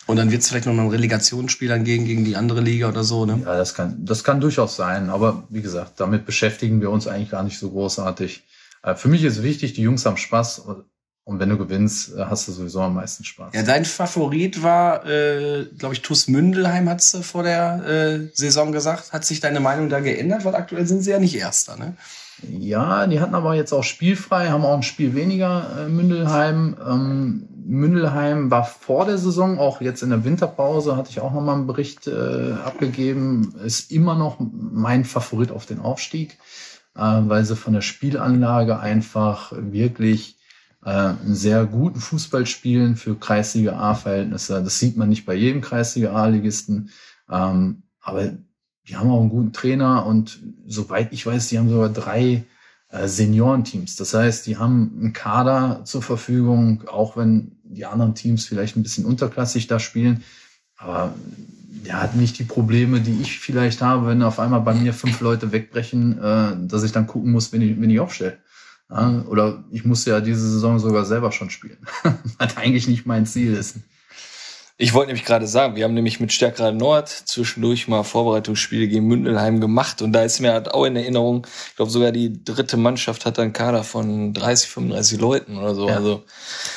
[0.05, 2.89] Und dann wird es vielleicht noch mal ein Relegationsspiel dann gegen, gegen die andere Liga
[2.89, 3.41] oder so, ne?
[3.45, 5.09] Ja, das kann, das kann durchaus sein.
[5.09, 8.43] Aber wie gesagt, damit beschäftigen wir uns eigentlich gar nicht so großartig.
[8.83, 10.63] Äh, für mich ist wichtig, die Jungs haben Spaß
[11.25, 13.53] und wenn du gewinnst, äh, hast du sowieso am meisten Spaß.
[13.53, 18.71] Ja, dein Favorit war, äh, glaube ich, TuS Mündelheim, hast du vor der äh, Saison
[18.73, 19.13] gesagt.
[19.13, 20.43] Hat sich deine Meinung da geändert?
[20.43, 21.95] Weil aktuell sind sie ja nicht Erster, ne?
[22.41, 26.75] Ja, die hatten aber jetzt auch spielfrei, haben auch ein Spiel weniger, äh, Mündelheim.
[26.85, 31.55] Ähm, Mündelheim war vor der Saison, auch jetzt in der Winterpause, hatte ich auch nochmal
[31.55, 36.37] einen Bericht äh, abgegeben, ist immer noch mein Favorit auf den Aufstieg,
[36.95, 40.35] äh, weil sie von der Spielanlage einfach wirklich
[40.85, 44.61] äh, einen sehr guten Fußball spielen für Kreisliga A-Verhältnisse.
[44.63, 46.89] Das sieht man nicht bei jedem Kreisliga A-Ligisten.
[47.29, 48.33] Ähm, aber
[48.87, 52.43] die haben auch einen guten Trainer und soweit ich weiß, die haben sogar drei
[52.89, 53.95] äh, Seniorenteams.
[53.95, 58.83] Das heißt, die haben einen Kader zur Verfügung, auch wenn die anderen Teams vielleicht ein
[58.83, 60.23] bisschen unterklassig da spielen.
[60.77, 61.13] Aber
[61.85, 65.21] der hat nicht die Probleme, die ich vielleicht habe, wenn auf einmal bei mir fünf
[65.21, 68.37] Leute wegbrechen, äh, dass ich dann gucken muss, wenn ich, wenn ich aufstelle.
[68.93, 71.77] Ja, oder ich musste ja diese Saison sogar selber schon spielen,
[72.37, 73.77] was eigentlich nicht mein Ziel ist.
[74.77, 79.07] Ich wollte nämlich gerade sagen, wir haben nämlich mit Stärkerer Nord zwischendurch mal Vorbereitungsspiele gegen
[79.07, 82.75] Mündelheim gemacht und da ist mir halt auch in Erinnerung, ich glaube sogar die dritte
[82.77, 85.87] Mannschaft hat einen Kader von 30, 35 Leuten oder so.
[85.87, 86.23] Ja, also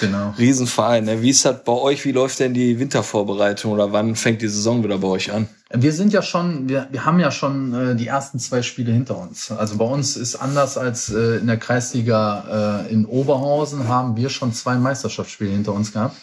[0.01, 0.35] Genau.
[0.39, 1.05] Riesenverein.
[1.05, 1.23] Ne?
[1.23, 2.05] Wie ist das bei euch?
[2.05, 5.49] Wie läuft denn die Wintervorbereitung oder wann fängt die Saison wieder bei euch an?
[5.71, 9.19] Wir sind ja schon, wir, wir haben ja schon äh, die ersten zwei Spiele hinter
[9.19, 9.51] uns.
[9.51, 14.29] Also bei uns ist anders als äh, in der Kreisliga äh, in Oberhausen haben wir
[14.29, 16.17] schon zwei Meisterschaftsspiele hinter uns gehabt.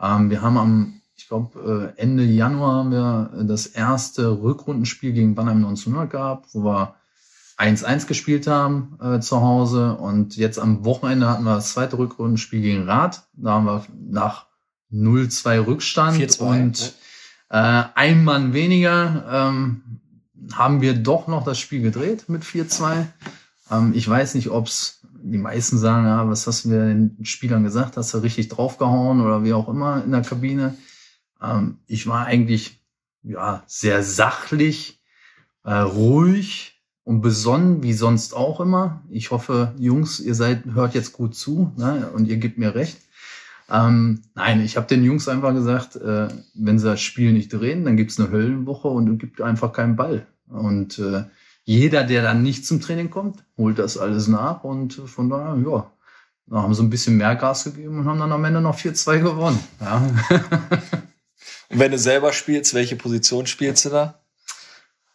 [0.00, 5.34] Ähm, wir haben am, ich glaube, äh, Ende Januar haben wir das erste Rückrundenspiel gegen
[5.34, 6.94] Bannheim 1900 gehabt, wo wir
[7.58, 9.94] 1-1 gespielt haben äh, zu Hause.
[9.94, 13.24] Und jetzt am Wochenende hatten wir das zweite Rückrundenspiel gegen Rath.
[13.32, 14.46] Da haben wir nach
[14.92, 16.94] 0-2 Rückstand 4-2, und
[17.50, 17.58] ne?
[17.58, 19.82] äh, ein Mann weniger ähm,
[20.52, 23.04] haben wir doch noch das Spiel gedreht mit 4-2.
[23.72, 27.64] Ähm, ich weiß nicht, ob's die meisten sagen, ja, was hast du mir den Spielern
[27.64, 27.96] gesagt?
[27.96, 30.76] Hast du richtig draufgehauen oder wie auch immer in der Kabine?
[31.42, 32.80] Ähm, ich war eigentlich
[33.22, 35.00] ja sehr sachlich,
[35.64, 39.02] äh, ruhig und besonnen, wie sonst auch immer.
[39.10, 42.10] Ich hoffe, Jungs, ihr seid hört jetzt gut zu ne?
[42.14, 42.98] und ihr gebt mir recht.
[43.68, 47.84] Ähm, nein, ich habe den Jungs einfach gesagt, äh, wenn sie das Spiel nicht drehen,
[47.84, 50.26] dann gibt's eine Höllenwoche und es gibt einfach keinen Ball.
[50.48, 51.24] Und äh,
[51.64, 55.90] jeder, der dann nicht zum Training kommt, holt das alles nach und von daher, ja,
[56.46, 59.18] da haben sie ein bisschen mehr Gas gegeben und haben dann am Ende noch 4-2
[59.20, 59.58] gewonnen.
[59.80, 60.08] Ja.
[61.68, 64.20] Und wenn du selber spielst, welche Position spielst du da?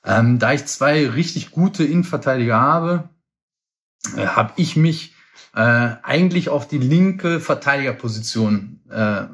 [0.03, 3.09] Ähm, da ich zwei richtig gute Innenverteidiger habe,
[4.17, 5.13] äh, habe ich mich
[5.53, 9.25] äh, eigentlich auf die linke Verteidigerposition äh,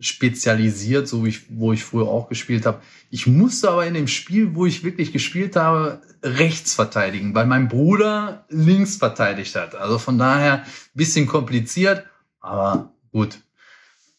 [0.00, 2.80] spezialisiert, so wie ich, wo ich früher auch gespielt habe.
[3.10, 7.68] Ich musste aber in dem Spiel, wo ich wirklich gespielt habe, rechts verteidigen, weil mein
[7.68, 9.74] Bruder links verteidigt hat.
[9.74, 12.04] Also von daher bisschen kompliziert,
[12.40, 13.38] aber gut.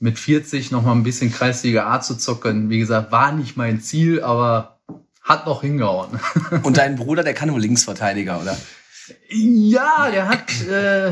[0.06, 3.82] Mit 40 noch mal ein bisschen Kreisliga A zu zocken, wie gesagt, war nicht mein
[3.82, 4.78] Ziel, aber
[5.24, 6.20] hat noch hingehauen.
[6.62, 8.56] Und dein Bruder, der kann nur Linksverteidiger, oder?
[9.30, 11.12] Ja, der hat, äh,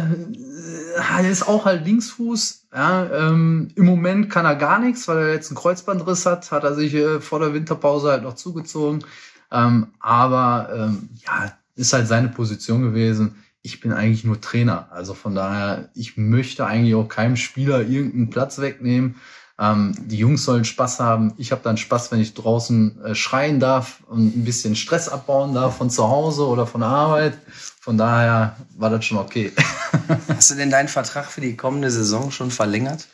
[1.19, 2.67] der ist auch halt Linksfuß.
[2.71, 6.63] Ja, ähm, Im Moment kann er gar nichts, weil er jetzt einen Kreuzbandriss hat, hat
[6.63, 9.03] er sich äh, vor der Winterpause halt noch zugezogen.
[9.51, 13.42] Ähm, aber ähm, ja, ist halt seine Position gewesen.
[13.63, 14.89] Ich bin eigentlich nur Trainer.
[14.91, 19.15] Also von daher, ich möchte eigentlich auch keinem Spieler irgendeinen Platz wegnehmen.
[19.57, 21.33] Ähm, die Jungs sollen Spaß haben.
[21.37, 25.53] Ich habe dann Spaß, wenn ich draußen äh, schreien darf und ein bisschen Stress abbauen
[25.53, 27.37] darf von zu Hause oder von der Arbeit.
[27.79, 29.53] Von daher war das schon okay.
[30.27, 33.07] Hast du denn deinen Vertrag für die kommende Saison schon verlängert?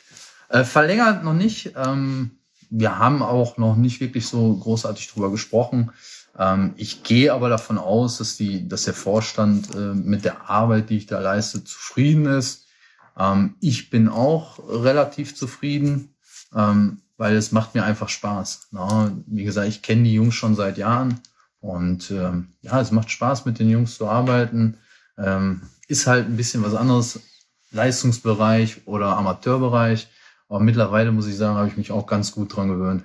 [0.47, 1.73] Äh, verlängert noch nicht.
[1.75, 2.31] Ähm,
[2.71, 5.91] wir haben auch noch nicht wirklich so großartig drüber gesprochen.
[6.39, 10.89] Ähm, ich gehe aber davon aus, dass, die, dass der Vorstand äh, mit der Arbeit,
[10.89, 12.65] die ich da leiste, zufrieden ist.
[13.17, 16.15] Ähm, ich bin auch relativ zufrieden,
[16.56, 18.69] ähm, weil es macht mir einfach Spaß.
[18.71, 21.19] Na, wie gesagt, ich kenne die Jungs schon seit Jahren
[21.60, 24.78] und ähm, ja, es macht Spaß, mit den Jungs zu arbeiten.
[25.17, 27.19] Ähm, ist halt ein bisschen was anderes,
[27.71, 30.08] Leistungsbereich oder Amateurbereich.
[30.47, 33.04] Aber mittlerweile muss ich sagen, habe ich mich auch ganz gut dran gewöhnt.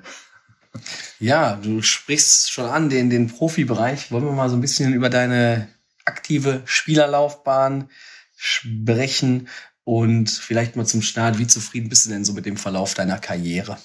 [1.20, 4.10] Ja, du sprichst schon an den, den Profibereich.
[4.10, 5.68] Wollen wir mal so ein bisschen über deine
[6.04, 7.88] aktive Spielerlaufbahn
[8.36, 9.48] sprechen
[9.84, 13.18] und vielleicht mal zum Start, wie zufrieden bist du denn so mit dem Verlauf deiner
[13.18, 13.78] Karriere?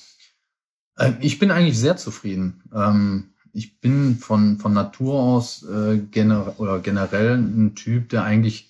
[0.97, 2.63] Äh, Ich bin eigentlich sehr zufrieden.
[2.73, 8.69] Ähm, Ich bin von, von Natur aus äh, generell ein Typ, der eigentlich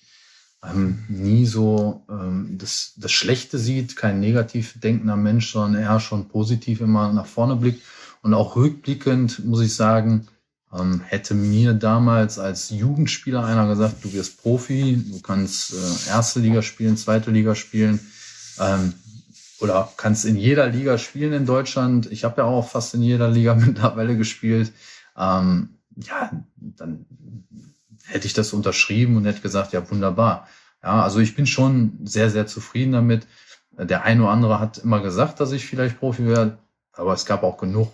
[0.62, 6.28] ähm, nie so ähm, das, das Schlechte sieht, kein negativ denkender Mensch, sondern eher schon
[6.28, 7.82] positiv immer nach vorne blickt.
[8.22, 10.26] Und auch rückblickend muss ich sagen,
[10.72, 16.40] ähm, hätte mir damals als Jugendspieler einer gesagt, du wirst Profi, du kannst äh, erste
[16.40, 17.98] Liga spielen, zweite Liga spielen
[18.58, 18.94] ähm,
[19.60, 22.10] oder kannst in jeder Liga spielen in Deutschland.
[22.12, 24.72] Ich habe ja auch fast in jeder Liga mittlerweile gespielt.
[25.16, 27.06] Ähm, ja, dann
[28.06, 30.48] hätte ich das unterschrieben und hätte gesagt, ja, wunderbar.
[30.82, 33.26] Ja, also ich bin schon sehr, sehr zufrieden damit.
[33.72, 36.58] Der eine oder andere hat immer gesagt, dass ich vielleicht Profi werde,
[36.92, 37.90] aber es gab auch genug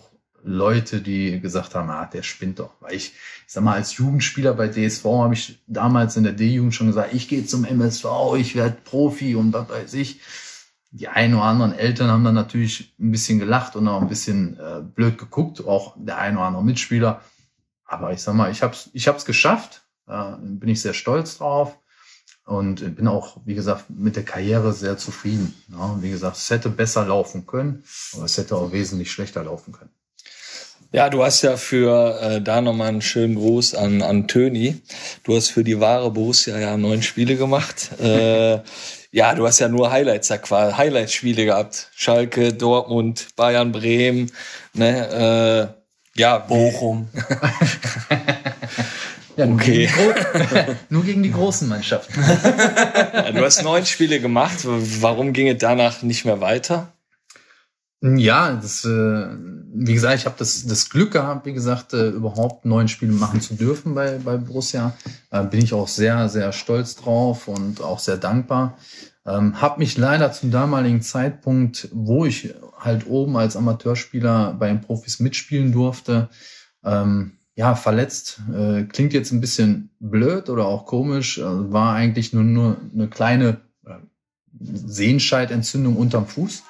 [0.47, 2.71] Leute, die gesagt haben, ah, der spinnt doch.
[2.79, 3.13] Weil ich,
[3.45, 7.13] ich sag mal, als Jugendspieler bei DSV habe ich damals in der D-Jugend schon gesagt,
[7.13, 8.05] ich gehe zum MSV,
[8.37, 10.21] ich werde Profi und was weiß ich.
[10.91, 14.57] Die einen oder anderen Eltern haben dann natürlich ein bisschen gelacht und auch ein bisschen
[14.57, 17.21] äh, blöd geguckt, auch der eine oder andere Mitspieler.
[17.83, 21.77] Aber ich sag mal, ich hab's, ich hab's geschafft, äh, bin ich sehr stolz drauf
[22.45, 25.53] und bin auch, wie gesagt, mit der Karriere sehr zufrieden.
[25.69, 27.83] Ja, wie gesagt, es hätte besser laufen können,
[28.13, 29.91] aber es hätte auch wesentlich schlechter laufen können.
[30.91, 34.81] Ja, du hast ja für äh, da nochmal einen schönen Gruß an, an Töni.
[35.23, 37.91] Du hast für die wahre Borussia ja neun Spiele gemacht.
[38.01, 38.59] äh,
[39.11, 41.89] ja, du hast ja nur Highlights da quasi, Highlight-Spiele gehabt.
[41.95, 44.31] Schalke, Dortmund, Bayern, Bremen,
[44.73, 45.73] ne,
[46.15, 47.09] äh, ja, Bochum.
[49.37, 49.87] Ja, nur, Okay.
[49.87, 52.19] gegen nur gegen die großen Mannschaften.
[52.19, 54.57] Ja, du hast neun Spiele gemacht.
[54.63, 56.91] Warum ging es danach nicht mehr weiter?
[58.01, 59.27] Ja, das, äh,
[59.79, 63.41] wie gesagt, ich habe das, das Glück gehabt, wie gesagt, äh, überhaupt neun Spiele machen
[63.41, 64.93] zu dürfen bei, bei Borussia.
[65.29, 68.77] Äh, bin ich auch sehr, sehr stolz drauf und auch sehr dankbar.
[69.25, 74.81] Ähm, hab mich leider zum damaligen Zeitpunkt, wo ich halt oben als Amateurspieler bei den
[74.81, 76.29] Profis mitspielen durfte,
[76.83, 78.41] ähm, ja, verletzt.
[78.53, 81.37] Äh, klingt jetzt ein bisschen blöd oder auch komisch.
[81.37, 83.95] Äh, war eigentlich nur, nur eine kleine äh,
[84.59, 86.63] Sehenscheidentzündung unterm Fuß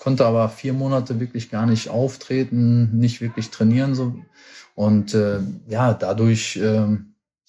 [0.00, 4.16] konnte aber vier Monate wirklich gar nicht auftreten, nicht wirklich trainieren so
[4.74, 6.98] und äh, ja dadurch äh,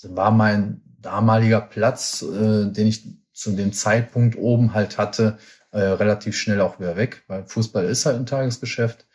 [0.03, 5.37] war mein damaliger Platz, äh, den ich zu dem Zeitpunkt oben halt hatte,
[5.71, 9.07] äh, relativ schnell auch wieder weg, weil Fußball ist halt ein Tagesgeschäft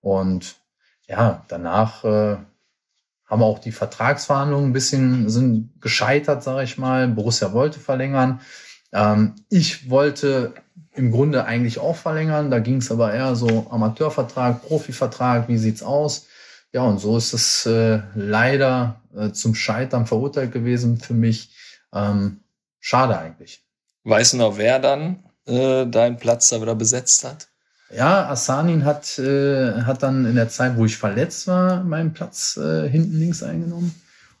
[0.00, 0.56] und
[1.08, 2.36] ja danach äh,
[3.26, 7.08] haben auch die Vertragsverhandlungen ein bisschen sind gescheitert, sage ich mal.
[7.08, 8.40] Borussia wollte verlängern.
[8.92, 10.54] Ähm, ich wollte
[10.96, 12.50] im Grunde eigentlich auch verlängern.
[12.50, 16.26] Da ging es aber eher so Amateurvertrag, Profivertrag, wie sieht's aus?
[16.72, 21.54] Ja, und so ist es äh, leider äh, zum Scheitern verurteilt gewesen für mich.
[21.94, 22.40] Ähm,
[22.80, 23.64] schade eigentlich.
[24.04, 27.48] Weißt du noch, wer dann äh, deinen Platz da wieder besetzt hat?
[27.94, 32.56] Ja, Asanin hat, äh, hat dann in der Zeit, wo ich verletzt war, meinen Platz
[32.56, 33.94] äh, hinten links eingenommen.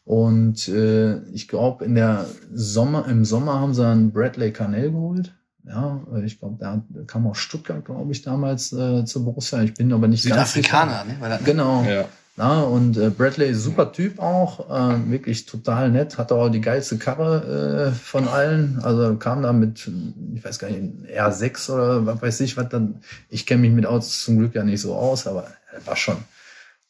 [0.04, 5.35] Und äh, ich glaube, in der Sommer, im Sommer haben sie einen Bradley Carnell geholt.
[5.66, 9.62] Ja, äh, ich glaube, der, der kam aus Stuttgart, glaube ich, damals äh, zur Borussia.
[9.62, 11.20] Ich bin aber nicht Südafrikaner, ganz ne?
[11.20, 11.52] War das, sicher.
[11.52, 11.82] Genau.
[11.84, 12.04] Ja.
[12.38, 16.98] Ja, und äh, Bradley, super Typ auch, äh, wirklich total nett, hat auch die geilste
[16.98, 18.78] Karre äh, von allen.
[18.82, 19.90] Also kam da mit,
[20.34, 23.00] ich weiß gar nicht, R6 oder was weiß ich, was dann.
[23.30, 26.18] Ich kenne mich mit Autos zum Glück ja nicht so aus, aber er war schon,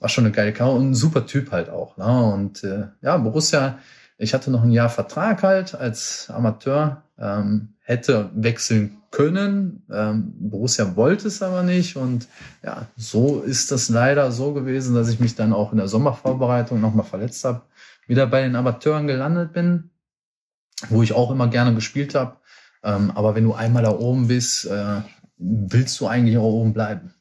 [0.00, 1.96] war schon eine geile Karre und ein super Typ halt auch.
[1.96, 2.32] Ne?
[2.32, 3.78] Und äh, ja, Borussia,
[4.18, 9.84] ich hatte noch ein Jahr Vertrag halt als Amateur, ähm, hätte wechseln können.
[9.90, 12.28] Ähm, Borussia wollte es aber nicht und
[12.62, 16.80] ja, so ist das leider so gewesen, dass ich mich dann auch in der Sommervorbereitung
[16.80, 17.62] nochmal verletzt habe,
[18.06, 19.90] wieder bei den Amateuren gelandet bin,
[20.90, 22.36] wo ich auch immer gerne gespielt habe.
[22.82, 25.00] Ähm, aber wenn du einmal da oben bist, äh,
[25.38, 27.14] willst du eigentlich auch oben bleiben.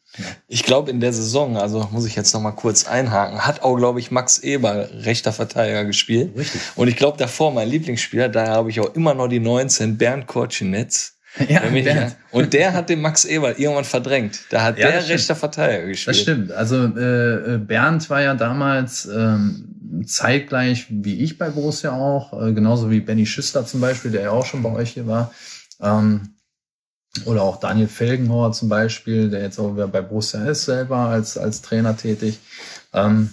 [0.47, 3.75] Ich glaube, in der Saison, also muss ich jetzt noch mal kurz einhaken, hat auch,
[3.75, 6.37] glaube ich, Max Eber rechter Verteidiger gespielt.
[6.37, 6.61] Richtig.
[6.75, 10.27] Und ich glaube, davor mein Lieblingsspieler, da habe ich auch immer noch die 19, Bernd
[10.27, 11.13] Korchinetz.
[11.49, 12.15] Ja, Bernd.
[12.31, 14.39] Und der hat den Max Eber irgendwann verdrängt.
[14.51, 16.15] Da hat Ja, der rechter Verteidiger gespielt.
[16.15, 16.51] Das stimmt.
[16.53, 19.75] Also äh, äh, Bernd war ja damals ähm,
[20.05, 24.31] zeitgleich wie ich bei Borussia auch, äh, genauso wie Benny Schüssler zum Beispiel, der ja
[24.31, 25.33] auch schon bei euch hier war.
[25.81, 26.34] Ähm,
[27.25, 31.37] oder auch Daniel Felgenhauer zum Beispiel, der jetzt auch wieder bei Borussia ist selber als,
[31.37, 32.39] als Trainer tätig.
[32.93, 33.29] Ähm,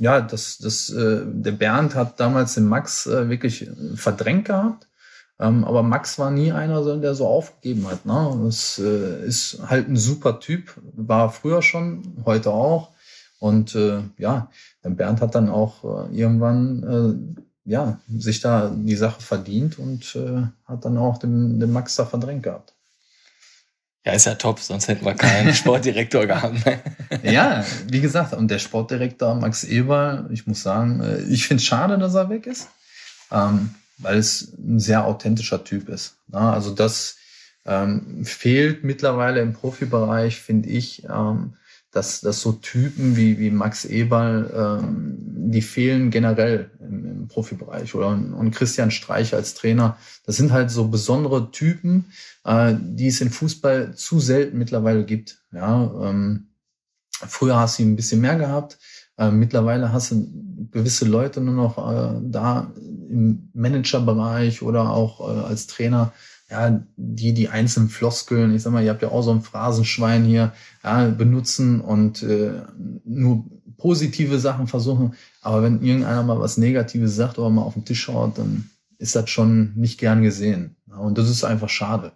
[0.00, 4.88] ja, das, das, äh, der Bernd hat damals den Max äh, wirklich verdrängt gehabt.
[5.38, 8.04] Ähm, aber Max war nie einer, der so aufgegeben hat.
[8.04, 8.40] Ne?
[8.44, 12.90] Das äh, ist halt ein super Typ, war früher schon, heute auch.
[13.38, 14.50] Und äh, ja,
[14.84, 20.14] der Bernd hat dann auch äh, irgendwann äh, ja, sich da die Sache verdient und
[20.14, 22.74] äh, hat dann auch den, den Max da verdrängt gehabt.
[24.04, 26.64] Ja, ist ja top, sonst hätten wir keinen Sportdirektor gehabt.
[26.64, 26.80] ne?
[27.22, 31.66] Ja, wie gesagt, und der Sportdirektor Max Eber, ich muss sagen, äh, ich finde es
[31.66, 32.68] schade, dass er weg ist,
[33.30, 36.16] ähm, weil es ein sehr authentischer Typ ist.
[36.28, 37.16] Na, also das
[37.66, 41.54] ähm, fehlt mittlerweile im Profibereich, finde ich, ähm,
[41.92, 45.16] dass, dass so Typen wie, wie Max Eberl, ähm,
[45.52, 46.70] die fehlen generell
[47.30, 47.94] Profibereich.
[47.94, 52.12] Oder und Christian Streich als Trainer, das sind halt so besondere Typen,
[52.44, 55.42] äh, die es im Fußball zu selten mittlerweile gibt.
[55.52, 56.50] Ja, ähm,
[57.26, 58.78] Früher hast du ein bisschen mehr gehabt.
[59.18, 60.26] Äh, mittlerweile hast du
[60.70, 62.72] gewisse Leute nur noch äh, da
[63.10, 66.12] im Managerbereich oder auch äh, als Trainer,
[66.48, 70.24] ja, die die einzelnen Floskeln, ich sag mal, ihr habt ja auch so ein Phrasenschwein
[70.24, 72.62] hier, ja, benutzen und äh,
[73.04, 73.44] nur
[73.80, 75.16] positive Sachen versuchen.
[75.40, 79.16] Aber wenn irgendeiner mal was Negatives sagt oder mal auf den Tisch schaut, dann ist
[79.16, 80.76] das schon nicht gern gesehen.
[80.86, 82.12] Und das ist einfach schade.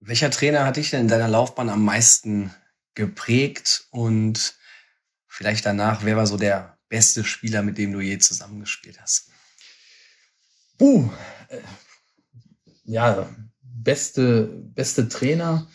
[0.00, 2.50] Welcher Trainer hat dich denn in deiner Laufbahn am meisten
[2.94, 4.54] geprägt und
[5.26, 9.30] vielleicht danach, wer war so der beste Spieler, mit dem du je zusammengespielt hast?
[10.80, 11.08] Uh,
[12.84, 13.28] ja,
[13.62, 15.66] beste, beste Trainer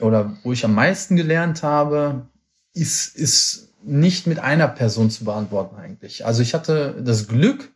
[0.00, 2.28] oder wo ich am meisten gelernt habe,
[2.72, 6.24] ist, ist nicht mit einer Person zu beantworten eigentlich.
[6.26, 7.70] Also ich hatte das Glück,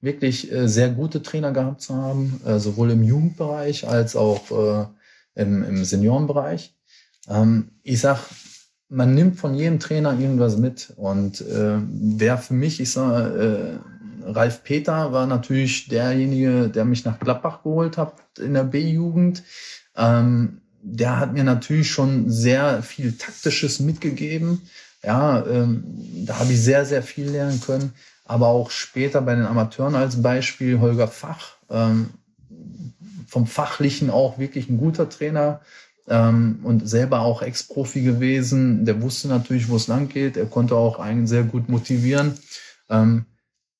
[0.00, 4.86] wirklich äh, sehr gute Trainer gehabt zu haben, äh, sowohl im Jugendbereich als auch äh,
[5.40, 6.74] im, Seniorenbereich.
[7.28, 8.20] Ähm, ich sag,
[8.88, 10.92] man nimmt von jedem Trainer irgendwas mit.
[10.96, 13.32] Und wer für mich, ich sag,
[14.24, 19.42] Ralf Peter war natürlich derjenige, der mich nach Gladbach geholt hat in der B-Jugend.
[19.96, 24.62] Ähm, der hat mir natürlich schon sehr viel Taktisches mitgegeben.
[25.06, 25.84] Ja, ähm,
[26.26, 27.92] da habe ich sehr, sehr viel lernen können.
[28.24, 31.54] Aber auch später bei den Amateuren als Beispiel Holger Fach.
[31.70, 32.10] Ähm,
[33.28, 35.60] vom Fachlichen auch wirklich ein guter Trainer
[36.08, 38.84] ähm, und selber auch Ex-Profi gewesen.
[38.84, 40.36] Der wusste natürlich, wo es lang geht.
[40.36, 42.34] Er konnte auch einen sehr gut motivieren.
[42.90, 43.26] Ähm,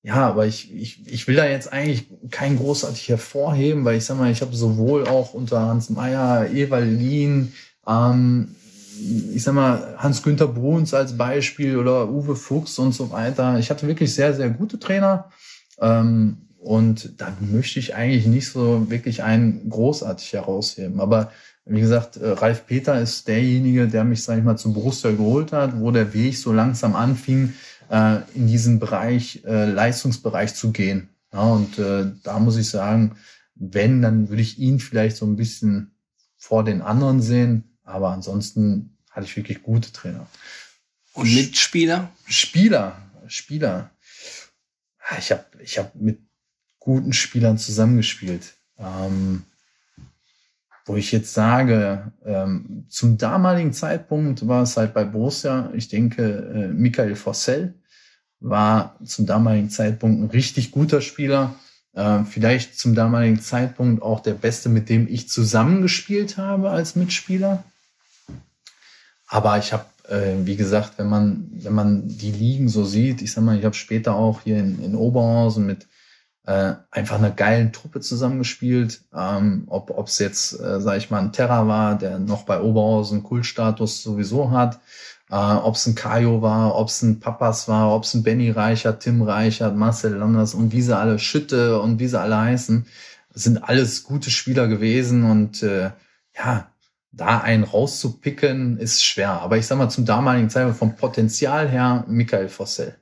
[0.04, 4.16] ja, aber ich, ich, ich will da jetzt eigentlich kein großartig hervorheben, weil ich sag
[4.16, 7.52] mal, ich habe sowohl auch unter Hans Meyer, Evalin,
[7.84, 8.54] ähm,
[9.34, 13.58] ich sag mal, Hans-Günther Bruns als Beispiel oder Uwe Fuchs und so weiter.
[13.58, 15.30] Ich hatte wirklich sehr, sehr gute Trainer.
[15.80, 21.00] Ähm, und da möchte ich eigentlich nicht so wirklich einen großartig herausheben.
[21.00, 21.30] Aber
[21.64, 25.52] wie gesagt, äh, Ralf Peter ist derjenige, der mich, sag ich mal, zum Borussia geholt
[25.52, 27.54] hat, wo der Weg so langsam anfing,
[27.88, 31.08] äh, in diesen Bereich, äh, Leistungsbereich zu gehen.
[31.32, 33.16] Ja, und da muss ich sagen,
[33.56, 35.90] wenn, dann würde ich ihn vielleicht so ein bisschen
[36.38, 37.75] vor den anderen sehen.
[37.86, 40.26] Aber ansonsten hatte ich wirklich gute Trainer.
[41.14, 42.10] Und Mitspieler?
[42.26, 43.90] Spieler, Spieler.
[45.18, 46.18] Ich habe ich hab mit
[46.78, 48.54] guten Spielern zusammengespielt.
[48.78, 49.44] Ähm,
[50.84, 56.22] wo ich jetzt sage, ähm, zum damaligen Zeitpunkt war es halt bei Borussia, ich denke,
[56.22, 57.74] äh, Michael Fossell
[58.38, 61.54] war zum damaligen Zeitpunkt ein richtig guter Spieler.
[61.94, 67.64] Äh, vielleicht zum damaligen Zeitpunkt auch der Beste, mit dem ich zusammengespielt habe als Mitspieler.
[69.26, 73.32] Aber ich habe, äh, wie gesagt, wenn man, wenn man die Ligen so sieht, ich
[73.32, 75.86] sag mal, ich habe später auch hier in, in Oberhausen mit
[76.46, 79.02] äh, einfach einer geilen Truppe zusammengespielt.
[79.14, 83.24] Ähm, ob es jetzt, äh, sage ich mal, ein Terra war, der noch bei Oberhausen
[83.24, 84.80] Kultstatus sowieso hat,
[85.30, 88.50] äh, ob es ein Kajo war, ob es ein Papas war, ob es ein Benny
[88.50, 92.86] Reichert, Tim Reichert, Marcel Landers und wie sie alle Schütte und wie sie alle heißen,
[93.34, 95.90] sind alles gute Spieler gewesen und äh,
[96.36, 96.68] ja,
[97.16, 99.40] da einen rauszupicken ist schwer.
[99.40, 102.96] Aber ich sag mal zum damaligen Zeitpunkt vom Potenzial her Michael Fossell.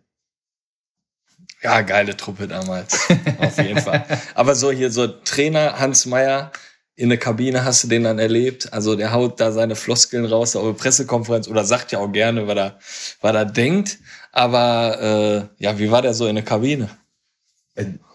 [1.62, 3.08] Ja, geile Truppe damals.
[3.38, 4.04] Auf jeden Fall.
[4.34, 6.52] Aber so hier so Trainer Hans Meyer
[6.94, 8.72] in der Kabine hast du den dann erlebt.
[8.72, 12.46] Also der haut da seine Floskeln raus auf der Pressekonferenz oder sagt ja auch gerne,
[12.46, 12.78] was er,
[13.20, 13.98] was er denkt.
[14.30, 16.90] Aber äh, ja, wie war der so in der Kabine?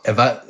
[0.03, 0.43] Er war,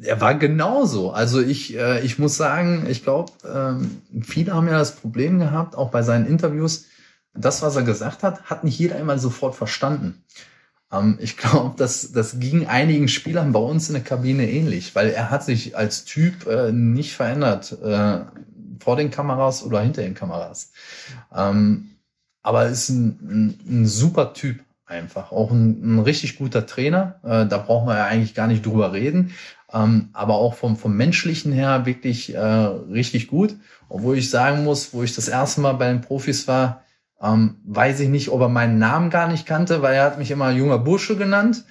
[0.00, 1.10] er war genauso.
[1.10, 5.76] Also ich, äh, ich muss sagen, ich glaube, ähm, viele haben ja das Problem gehabt,
[5.76, 6.86] auch bei seinen Interviews.
[7.34, 10.22] Das, was er gesagt hat, hat nicht jeder einmal sofort verstanden.
[10.92, 15.10] Ähm, ich glaube, das, das ging einigen Spielern bei uns in der Kabine ähnlich, weil
[15.10, 18.20] er hat sich als Typ äh, nicht verändert äh,
[18.80, 20.72] vor den Kameras oder hinter den Kameras.
[21.34, 21.90] Ähm,
[22.42, 25.32] aber ist ein, ein, ein super Typ einfach.
[25.32, 27.20] Auch ein, ein richtig guter Trainer.
[27.22, 29.34] Äh, da brauchen wir ja eigentlich gar nicht drüber reden.
[29.72, 33.56] Ähm, aber auch vom, vom menschlichen her wirklich äh, richtig gut.
[33.88, 36.84] Obwohl ich sagen muss, wo ich das erste Mal bei den Profis war,
[37.20, 40.30] ähm, weiß ich nicht, ob er meinen Namen gar nicht kannte, weil er hat mich
[40.30, 41.64] immer junger Bursche genannt.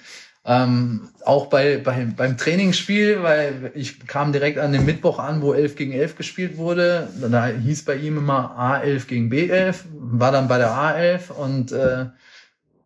[0.44, 5.52] Ähm, auch bei, bei, beim Trainingsspiel, weil ich kam direkt an dem Mittwoch an, wo
[5.52, 7.08] 11 gegen 11 gespielt wurde.
[7.30, 12.06] Da hieß bei ihm immer A11 gegen B11, war dann bei der A11 und äh,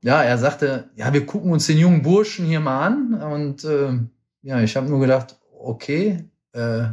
[0.02, 3.92] ja, er sagte, ja, wir gucken uns den jungen Burschen hier mal an und äh,
[4.42, 6.84] ja, ich habe nur gedacht, okay, äh,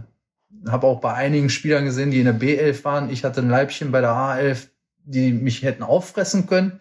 [0.67, 3.10] habe auch bei einigen Spielern gesehen, die in der B11 waren.
[3.10, 4.67] Ich hatte ein Leibchen bei der A11,
[5.06, 6.80] die mich hätten auffressen können,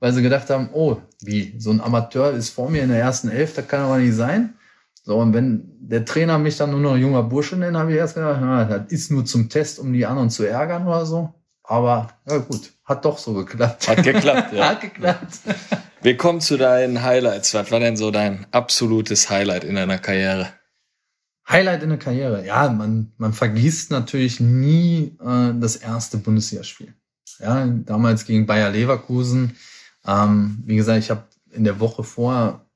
[0.00, 3.28] weil sie gedacht haben, oh, wie, so ein Amateur ist vor mir in der ersten
[3.28, 4.54] Elf, das kann aber nicht sein.
[5.02, 8.16] So, und wenn der Trainer mich dann nur noch junger Bursche nennt, habe ich erst
[8.16, 11.32] gedacht, na, das ist nur zum Test, um die anderen zu ärgern oder so.
[11.68, 13.88] Aber ja gut, hat doch so geklappt.
[13.88, 14.68] Hat geklappt, ja.
[14.70, 15.40] hat geklappt.
[16.00, 17.52] Wir kommen zu deinen Highlights.
[17.52, 20.48] Was war denn so dein absolutes Highlight in deiner Karriere?
[21.46, 22.46] Highlight in der Karriere.
[22.46, 26.94] Ja, man, man vergisst natürlich nie äh, das erste Bundesligaspiel.
[27.38, 29.54] Ja, damals gegen Bayer Leverkusen.
[30.06, 32.66] Ähm, wie gesagt, ich habe in der Woche vor,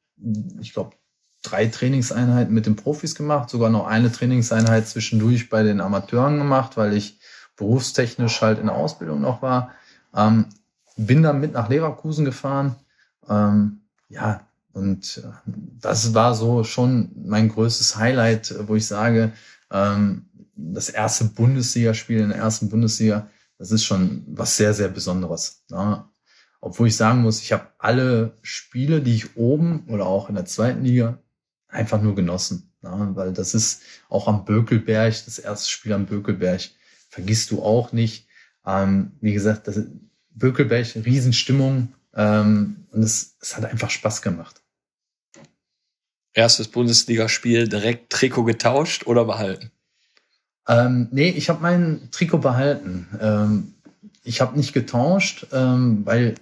[0.61, 0.97] ich glaube,
[1.43, 6.77] drei Trainingseinheiten mit den Profis gemacht, sogar noch eine Trainingseinheit zwischendurch bei den Amateuren gemacht,
[6.77, 7.19] weil ich
[7.63, 9.73] berufstechnisch halt in der Ausbildung noch war.
[10.15, 10.47] Ähm,
[10.97, 12.75] bin dann mit nach Leverkusen gefahren.
[13.29, 14.41] Ähm, ja,
[14.73, 15.51] und äh,
[15.81, 19.33] das war so schon mein größtes Highlight, wo ich sage,
[19.71, 25.63] ähm, das erste Bundesligaspiel in der ersten Bundesliga, das ist schon was sehr, sehr Besonderes.
[25.71, 26.11] Ja.
[26.61, 30.47] Obwohl ich sagen muss, ich habe alle Spiele, die ich oben oder auch in der
[30.47, 31.19] zweiten Liga
[31.69, 32.73] einfach nur genossen.
[32.83, 33.11] Ne?
[33.15, 36.63] Weil das ist auch am Bökelberg, das erste Spiel am Bökelberg,
[37.13, 38.27] vergisst du auch nicht.
[38.67, 39.83] Ähm, wie gesagt, das
[40.31, 44.63] Bökelberg, Riesenstimmung ähm, und es, es hat einfach Spaß gemacht.
[46.33, 49.71] Erstes Bundesligaspiel direkt Trikot getauscht oder behalten?
[50.67, 53.07] Ähm, nee, ich habe mein Trikot behalten.
[53.21, 53.75] Ähm,
[54.25, 56.37] ich habe nicht getauscht, ähm, weil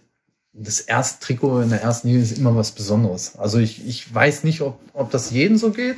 [0.53, 3.37] das erste Trikot in der ersten Liga ist immer was Besonderes.
[3.37, 5.97] Also ich, ich weiß nicht, ob, ob das jedem so geht.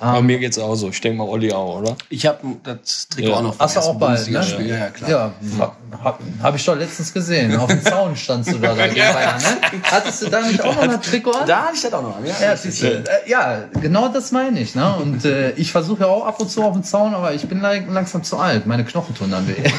[0.00, 0.88] Bei Ähm, mir geht's auch so.
[0.88, 1.94] Ich denke mal Olli auch, oder?
[2.08, 3.36] Ich habe das Trikot Ja.
[3.36, 4.40] auch noch Hast du auch bald, ne?
[4.40, 5.10] Ja, ja, klar.
[5.10, 7.54] Ja, hab, hab, hab ich doch letztens gesehen.
[7.56, 9.80] Auf dem Zaun standst du da, da gegen Bayern, ne?
[9.82, 11.46] Hattest du da nicht auch noch ein Trikot an?
[11.46, 12.24] Da hatte ich das auch noch an.
[12.24, 14.74] Ja, Ja, siehst du, äh, ja, genau das meine ich.
[14.74, 14.94] Ne?
[14.96, 17.60] Und äh, ich versuche ja auch ab und zu auf den Zaun, aber ich bin
[17.60, 18.66] lang, langsam zu alt.
[18.66, 19.54] Meine Knochen tun dann weh.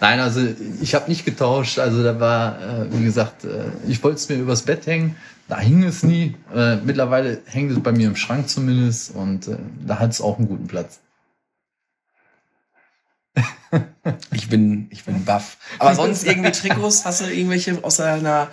[0.00, 0.40] Nein, also
[0.80, 1.78] ich habe nicht getauscht.
[1.80, 3.48] Also da war, äh, wie gesagt, äh,
[3.88, 5.16] ich wollte es mir übers Bett hängen.
[5.48, 6.36] Da hing es nie.
[6.54, 10.38] Äh, mittlerweile hängt es bei mir im Schrank zumindest und äh, da hat es auch
[10.38, 11.00] einen guten Platz.
[14.32, 15.58] Ich bin, ich bin baff.
[15.78, 17.04] Aber sonst irgendwie Trikots?
[17.04, 18.48] Hast du irgendwelche aus deiner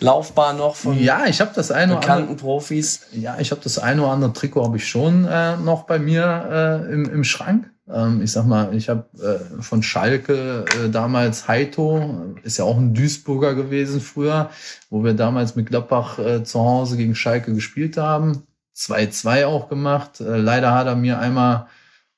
[0.00, 3.06] Laufbahn noch von Ja, ich habe das eine oder andere bekannten Profis?
[3.12, 6.84] Ja, ich habe das eine oder andere Trikot habe ich schon äh, noch bei mir
[6.86, 7.70] äh, im, im Schrank.
[7.92, 12.76] Ähm, ich sag mal, ich habe äh, von Schalke äh, damals Heito, ist ja auch
[12.76, 14.50] ein Duisburger gewesen früher,
[14.90, 18.42] wo wir damals mit Gladbach äh, zu Hause gegen Schalke gespielt haben.
[18.76, 20.20] 2-2 auch gemacht.
[20.20, 21.66] Äh, leider hat er mir einmal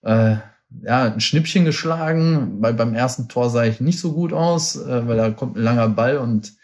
[0.02, 0.36] äh,
[0.82, 5.08] ja, ein Schnippchen geschlagen, weil beim ersten Tor sah ich nicht so gut aus, äh,
[5.08, 6.54] weil da kommt ein langer Ball und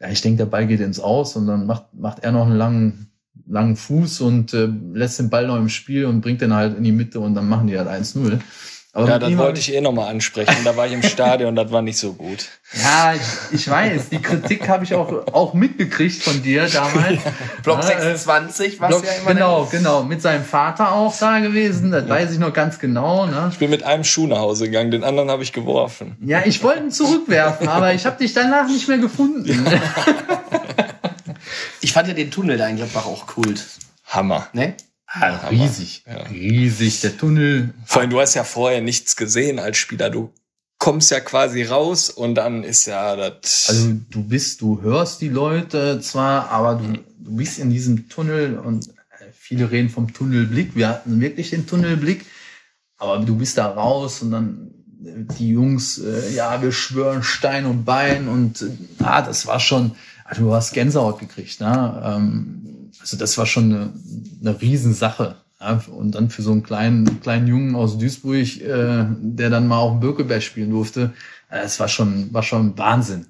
[0.00, 2.56] ja, ich denke, der Ball geht ins Aus und dann macht, macht er noch einen
[2.56, 3.11] langen,
[3.48, 6.84] langen Fuß und äh, lässt den Ball noch im Spiel und bringt den halt in
[6.84, 8.38] die Mitte und dann machen die halt 1-0.
[8.94, 10.54] Aber Ja, das wollte ich eh nochmal ansprechen.
[10.64, 12.48] Da war ich im Stadion, das war nicht so gut.
[12.74, 17.20] Ja, ich, ich weiß, die Kritik habe ich auch, auch mitgekriegt von dir damals.
[17.62, 20.02] Block Ja, äh, 26, was Block, ja immer genau, genau.
[20.02, 21.90] Mit seinem Vater auch da gewesen.
[21.90, 23.24] Das weiß ich noch ganz genau.
[23.24, 23.48] Ne?
[23.50, 26.16] Ich bin mit einem Schuh nach Hause gegangen, den anderen habe ich geworfen.
[26.20, 29.48] Ja, ich wollte ihn zurückwerfen, aber ich habe dich danach nicht mehr gefunden.
[31.82, 33.64] Ich fand ja den Tunnel da in Gladbach auch kult.
[34.06, 34.48] Hammer.
[34.52, 34.74] Ne?
[35.06, 37.00] Ah, riesig, riesig.
[37.02, 37.74] Der Tunnel.
[37.84, 40.08] Vor allem, du hast ja vorher nichts gesehen als Spieler.
[40.08, 40.32] Du
[40.78, 43.66] kommst ja quasi raus und dann ist ja das.
[43.68, 48.58] Also du bist, du hörst die Leute zwar, aber du, du bist in diesem Tunnel
[48.58, 48.92] und äh,
[49.32, 50.74] viele reden vom Tunnelblick.
[50.74, 52.24] Wir hatten wirklich den Tunnelblick,
[52.96, 54.70] aber du bist da raus und dann
[55.04, 59.60] äh, die Jungs, äh, ja, wir schwören Stein und Bein und äh, ah, das war
[59.60, 59.92] schon,
[60.32, 62.02] also du hast Gänsehaut gekriegt, ne?
[62.06, 63.92] Ähm, also das war schon eine,
[64.40, 65.36] eine Riesensache.
[65.60, 65.82] Ja?
[65.94, 69.92] Und dann für so einen kleinen, kleinen Jungen aus Duisburg, äh, der dann mal auf
[69.92, 71.12] dem Birkelberg spielen durfte,
[71.50, 73.26] äh, es war schon, war schon Wahnsinn.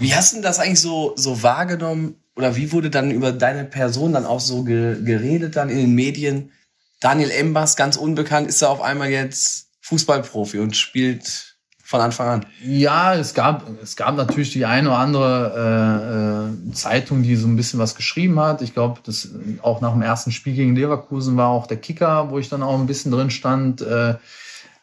[0.00, 2.16] Wie hast du das eigentlich so, so wahrgenommen?
[2.34, 5.94] Oder wie wurde dann über deine Person dann auch so ge geredet dann in den
[5.94, 6.50] Medien?
[6.98, 11.53] Daniel Embers, ganz unbekannt, ist er auf einmal jetzt Fußballprofi und spielt
[11.86, 12.46] von Anfang an.
[12.62, 17.46] Ja, es gab, es gab natürlich die eine oder andere äh, äh, Zeitung, die so
[17.46, 18.62] ein bisschen was geschrieben hat.
[18.62, 19.28] Ich glaube, das
[19.60, 22.78] auch nach dem ersten Spiel gegen Leverkusen war auch der Kicker, wo ich dann auch
[22.78, 23.82] ein bisschen drin stand.
[23.82, 24.14] Äh,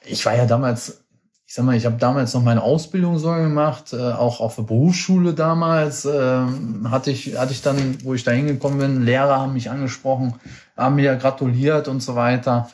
[0.05, 1.01] ich war ja damals,
[1.47, 4.63] ich sag mal, ich habe damals noch meine Ausbildung so gemacht, äh, auch auf der
[4.63, 6.45] Berufsschule damals äh,
[6.85, 10.35] hatte ich, hatte ich dann, wo ich da hingekommen bin, Lehrer haben mich angesprochen,
[10.77, 12.69] haben mir gratuliert und so weiter.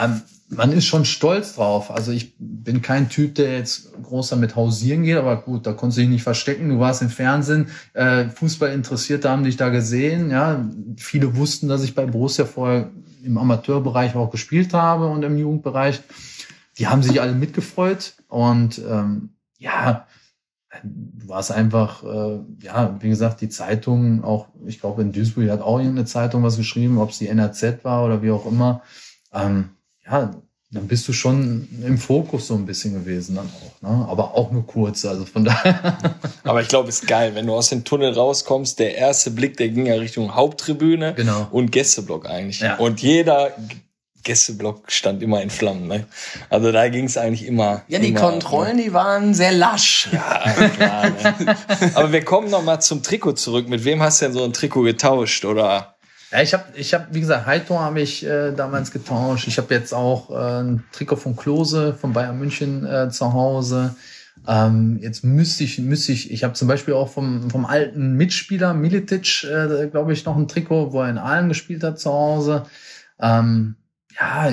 [0.00, 1.90] Ähm, man ist schon stolz drauf.
[1.90, 5.98] Also ich bin kein Typ, der jetzt groß damit hausieren geht, aber gut, da konntest
[5.98, 6.68] du dich nicht verstecken.
[6.70, 10.30] Du warst im Fernsehen, äh, Fußball interessiert, haben dich da gesehen.
[10.30, 12.90] Ja, viele wussten, dass ich bei Borussia vorher
[13.22, 16.00] im Amateurbereich auch gespielt habe und im Jugendbereich.
[16.78, 20.06] Die haben sich alle mitgefreut und ähm, ja,
[20.82, 25.60] du warst einfach, äh, ja, wie gesagt, die Zeitung, auch, ich glaube, in Duisburg hat
[25.60, 28.82] auch irgendeine Zeitung was geschrieben, ob es die NRZ war oder wie auch immer.
[29.32, 29.70] Ähm,
[30.10, 30.30] ja,
[30.70, 34.06] dann bist du schon im Fokus so ein bisschen gewesen dann auch, ne?
[34.10, 35.96] Aber auch nur kurz, also von daher.
[36.44, 38.78] Aber ich glaube, ist geil, wenn du aus dem Tunnel rauskommst.
[38.78, 41.48] Der erste Blick, der ging ja Richtung Haupttribüne Genau.
[41.50, 42.60] und Gästeblock eigentlich.
[42.60, 42.76] Ja.
[42.76, 43.52] Und jeder
[44.24, 45.86] Gästeblock stand immer in Flammen.
[45.86, 46.06] Ne?
[46.50, 47.82] Also da ging es eigentlich immer.
[47.88, 50.10] Ja, die immer, Kontrollen, die waren sehr lasch.
[50.12, 51.56] Ja, klar, ne?
[51.94, 53.70] Aber wir kommen noch mal zum Trikot zurück.
[53.70, 55.94] Mit wem hast du denn so ein Trikot getauscht oder?
[56.30, 59.48] Ja, ich habe, ich hab, wie gesagt, Heito habe ich äh, damals getauscht.
[59.48, 63.96] Ich habe jetzt auch äh, ein Trikot von Klose von Bayern München äh, zu Hause.
[64.46, 68.74] Ähm, jetzt müsste ich, müsste ich, ich habe zum Beispiel auch vom, vom alten Mitspieler
[68.74, 72.66] Militic, äh, glaube ich, noch ein Trikot, wo er in Aalen gespielt hat zu Hause.
[73.18, 73.76] Ähm,
[74.18, 74.52] ja,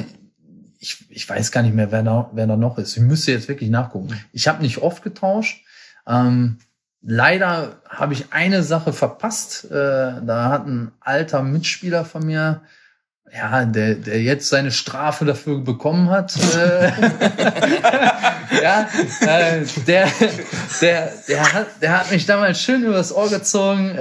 [0.80, 2.96] ich, ich weiß gar nicht mehr, wer da, wer da noch ist.
[2.96, 4.18] Ich müsste jetzt wirklich nachgucken.
[4.32, 5.64] Ich habe nicht oft getauscht.
[6.08, 6.60] Ähm,
[7.06, 9.66] leider habe ich eine Sache verpasst.
[9.66, 12.62] Äh, da hat ein alter Mitspieler von mir,
[13.34, 16.36] ja, der, der jetzt seine Strafe dafür bekommen hat.
[16.56, 16.88] Äh,
[18.64, 18.88] ja,
[19.22, 20.08] äh, der,
[20.82, 23.92] der, der, hat, der hat mich damals schön übers Ohr gezogen.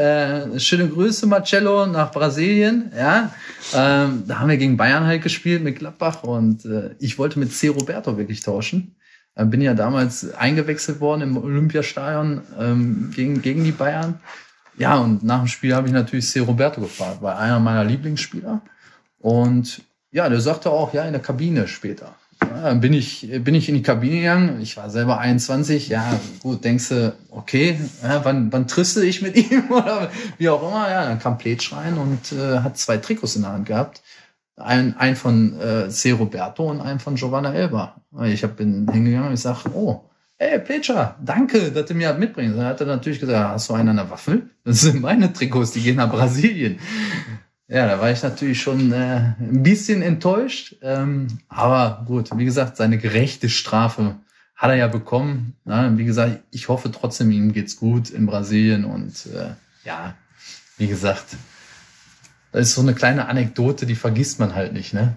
[0.59, 2.92] Schöne Grüße, Marcello, nach Brasilien.
[2.96, 3.32] Ja,
[3.74, 6.66] ähm, da haben wir gegen Bayern halt gespielt mit Gladbach und
[6.98, 7.68] ich wollte mit C.
[7.68, 8.96] Roberto wirklich tauschen.
[9.37, 14.20] Bin ja damals eingewechselt worden im Olympiastadion ähm, gegen, gegen die Bayern.
[14.76, 16.41] Ja, und nach dem Spiel habe ich natürlich C.
[16.41, 18.61] Roberto gefragt, war einer meiner Lieblingsspieler.
[19.18, 22.14] Und ja, der sagte auch, ja, in der Kabine später.
[22.41, 24.61] Ja, dann bin ich, bin ich in die Kabine gegangen.
[24.61, 25.89] Ich war selber 21.
[25.89, 30.62] Ja, gut, denkst du, okay, ja, wann, wann triste ich mit ihm oder wie auch
[30.62, 30.91] immer.
[30.91, 34.03] Ja, dann kam Pletsch rein und äh, hat zwei Trikots in der Hand gehabt.
[34.57, 36.12] Ein, ein von äh, C.
[36.12, 37.96] Roberto und ein von Giovanna Elba.
[38.24, 42.57] Ich hab, bin hingegangen und ich sag, oh, ey, Pletscher, danke, dass du mir mitbringst.
[42.57, 44.50] Dann hat er natürlich gesagt, hast du einen an der Waffel?
[44.64, 46.78] Das sind meine Trikots, die gehen nach Brasilien.
[47.66, 50.76] Ja, da war ich natürlich schon äh, ein bisschen enttäuscht.
[50.82, 54.16] Ähm, aber gut, wie gesagt, seine gerechte Strafe
[54.55, 55.57] hat er ja bekommen.
[55.64, 58.84] Na, wie gesagt, ich hoffe trotzdem, ihm geht's gut in Brasilien.
[58.84, 60.14] Und äh, ja,
[60.76, 61.36] wie gesagt,
[62.55, 65.16] das ist so eine kleine Anekdote, die vergisst man halt nicht, ne?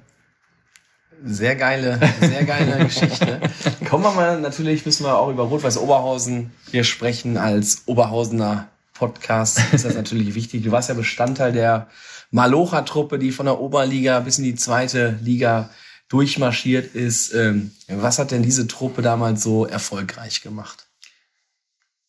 [1.24, 3.40] Sehr geile, sehr geile Geschichte.
[3.88, 7.38] Kommen wir mal, natürlich müssen wir auch über Rot-Weiß Oberhausen hier sprechen.
[7.38, 10.64] Als Oberhausener Podcast ist das natürlich wichtig.
[10.64, 11.90] Du warst ja Bestandteil der
[12.32, 15.70] Malocha-Truppe, die von der Oberliga bis in die zweite Liga
[16.10, 17.36] durchmarschiert ist.
[17.36, 20.88] Ähm, was hat denn diese Truppe damals so erfolgreich gemacht?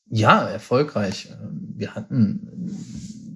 [0.08, 1.28] Ja, erfolgreich.
[1.76, 2.48] Wir hatten,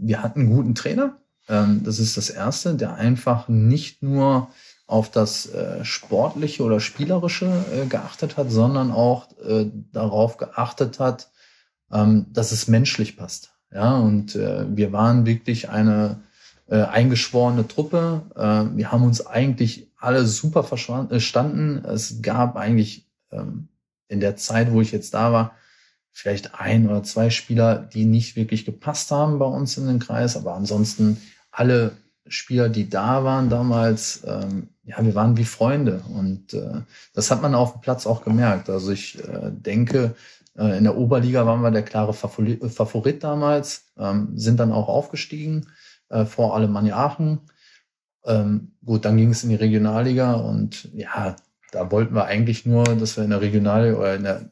[0.00, 1.18] wir hatten einen guten Trainer.
[1.48, 4.48] Ähm, das ist das Erste, der einfach nicht nur
[4.86, 11.30] auf das äh, Sportliche oder Spielerische äh, geachtet hat, sondern auch äh, darauf geachtet hat,
[11.90, 13.50] ähm, dass es menschlich passt.
[13.74, 16.20] Ja, und wir waren wirklich eine
[16.72, 18.22] äh, eingeschworene Truppe.
[18.34, 21.84] Äh, wir haben uns eigentlich alle super verstanden.
[21.84, 23.68] Es gab eigentlich ähm,
[24.08, 25.54] in der Zeit, wo ich jetzt da war,
[26.12, 30.36] vielleicht ein oder zwei Spieler, die nicht wirklich gepasst haben bei uns in den Kreis,
[30.36, 31.92] aber ansonsten alle
[32.26, 36.82] Spieler, die da waren damals, ähm, ja, wir waren wie Freunde und äh,
[37.14, 38.70] das hat man auf dem Platz auch gemerkt.
[38.70, 40.14] Also ich äh, denke,
[40.56, 44.88] äh, in der Oberliga waren wir der klare Favorit, Favorit damals, ähm, sind dann auch
[44.88, 45.68] aufgestiegen
[46.08, 47.40] äh, vor Alemannia Aachen.
[48.24, 51.36] Ähm, gut, dann ging es in die Regionalliga und ja,
[51.72, 54.50] da wollten wir eigentlich nur, dass wir in der Regionalliga oder in der,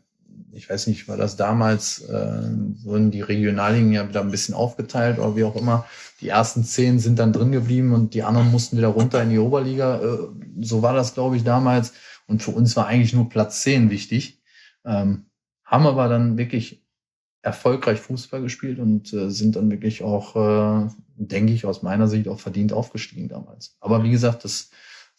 [0.53, 2.43] ich weiß nicht, war das damals, äh,
[2.83, 5.87] wurden die Regionalligen ja wieder ein bisschen aufgeteilt oder wie auch immer.
[6.21, 9.39] Die ersten zehn sind dann drin geblieben und die anderen mussten wieder runter in die
[9.39, 10.01] Oberliga.
[10.01, 10.19] Äh,
[10.61, 11.93] so war das, glaube ich, damals.
[12.27, 14.41] Und für uns war eigentlich nur Platz zehn wichtig.
[14.85, 15.27] Ähm,
[15.65, 16.85] haben aber dann wirklich
[17.43, 22.29] erfolgreich Fußball gespielt und äh, sind dann wirklich auch, äh, denke ich, aus meiner Sicht
[22.29, 23.77] auch verdient aufgestiegen damals.
[23.81, 24.71] Aber wie gesagt, das,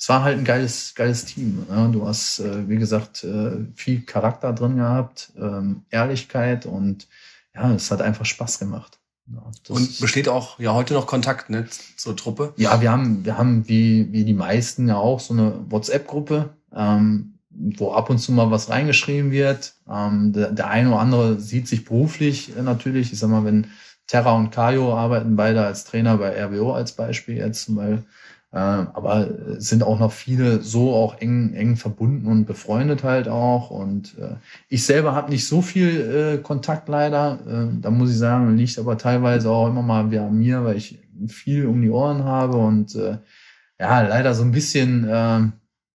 [0.01, 1.63] das war halt ein geiles, geiles Team.
[1.69, 1.89] Ne?
[1.93, 7.07] Du hast, äh, wie gesagt, äh, viel Charakter drin gehabt, ähm, Ehrlichkeit und
[7.53, 8.97] ja, es hat einfach Spaß gemacht.
[9.31, 12.55] Ja, und besteht auch ja heute noch Kontakt ne, zur Truppe?
[12.57, 16.49] Ja, wir haben, wir haben wie, wie die meisten ja auch so eine WhatsApp-Gruppe.
[16.73, 19.73] Ähm, wo ab und zu mal was reingeschrieben wird.
[19.87, 23.13] Ähm, der, der eine oder andere sieht sich beruflich äh, natürlich.
[23.13, 23.67] Ich sag mal, wenn
[24.07, 28.03] Terra und Kayo arbeiten beide als Trainer bei RWO als Beispiel jetzt, weil
[28.57, 29.29] aber
[29.59, 33.71] sind auch noch viele so auch eng eng verbunden und befreundet halt auch.
[33.71, 34.35] Und äh,
[34.67, 37.39] ich selber habe nicht so viel äh, Kontakt leider.
[37.47, 40.75] Äh, da muss ich sagen, liegt aber teilweise auch immer mal wieder an mir, weil
[40.75, 43.17] ich viel um die Ohren habe und äh,
[43.79, 45.41] ja leider so ein bisschen äh,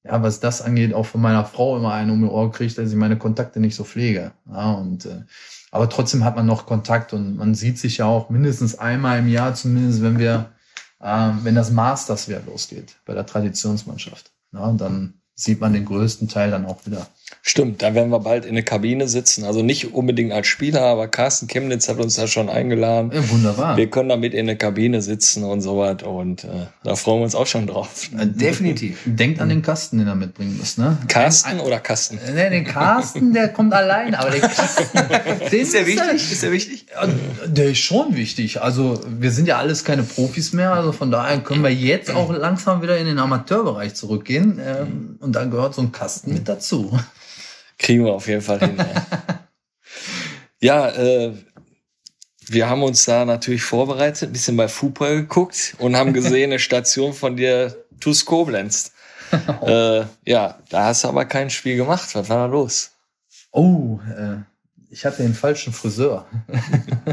[0.07, 2.91] ja, was das angeht, auch von meiner Frau immer einen um die Ohr kriegt, dass
[2.91, 4.33] ich meine Kontakte nicht so pflege.
[4.51, 5.23] Ja, und äh,
[5.71, 9.29] aber trotzdem hat man noch Kontakt und man sieht sich ja auch mindestens einmal im
[9.29, 10.51] Jahr, zumindest wenn wir,
[11.01, 14.33] äh, wenn das Masters wieder losgeht bei der Traditionsmannschaft.
[14.53, 17.07] Ja, dann sieht man den größten Teil dann auch wieder.
[17.49, 19.45] Stimmt, da werden wir bald in der Kabine sitzen.
[19.45, 23.13] Also nicht unbedingt als Spieler, aber Carsten Chemnitz hat uns da schon eingeladen.
[23.15, 23.77] Ja, wunderbar.
[23.77, 26.03] Wir können damit in der Kabine sitzen und so was.
[26.03, 28.11] Und äh, da freuen wir uns auch schon drauf.
[28.19, 28.99] Äh, definitiv.
[29.05, 30.99] Denkt an den Kasten, den er mitbringen muss, ne?
[31.07, 32.19] Carsten ein, ein, oder Kasten?
[32.35, 34.87] Ne, den Carsten, der kommt allein, aber den Kasten.
[35.51, 36.33] Den ist der wichtig?
[36.33, 36.87] Ist der wichtig?
[37.47, 38.61] Der ist schon wichtig.
[38.61, 42.33] Also wir sind ja alles keine Profis mehr, also von daher können wir jetzt auch
[42.37, 44.61] langsam wieder in den Amateurbereich zurückgehen.
[44.65, 46.99] Ähm, und dann gehört so ein Kasten mit dazu.
[47.79, 48.77] Kriegen wir auf jeden Fall hin.
[50.61, 51.35] ja, äh,
[52.49, 56.59] wir haben uns da natürlich vorbereitet, ein bisschen bei Fußball geguckt und haben gesehen, eine
[56.59, 58.93] Station von dir, TuS Koblenz.
[59.63, 62.15] äh, ja, da hast du aber kein Spiel gemacht.
[62.15, 62.93] Was war da los?
[63.51, 64.37] Oh, äh,
[64.91, 66.27] ich hatte den falschen Friseur.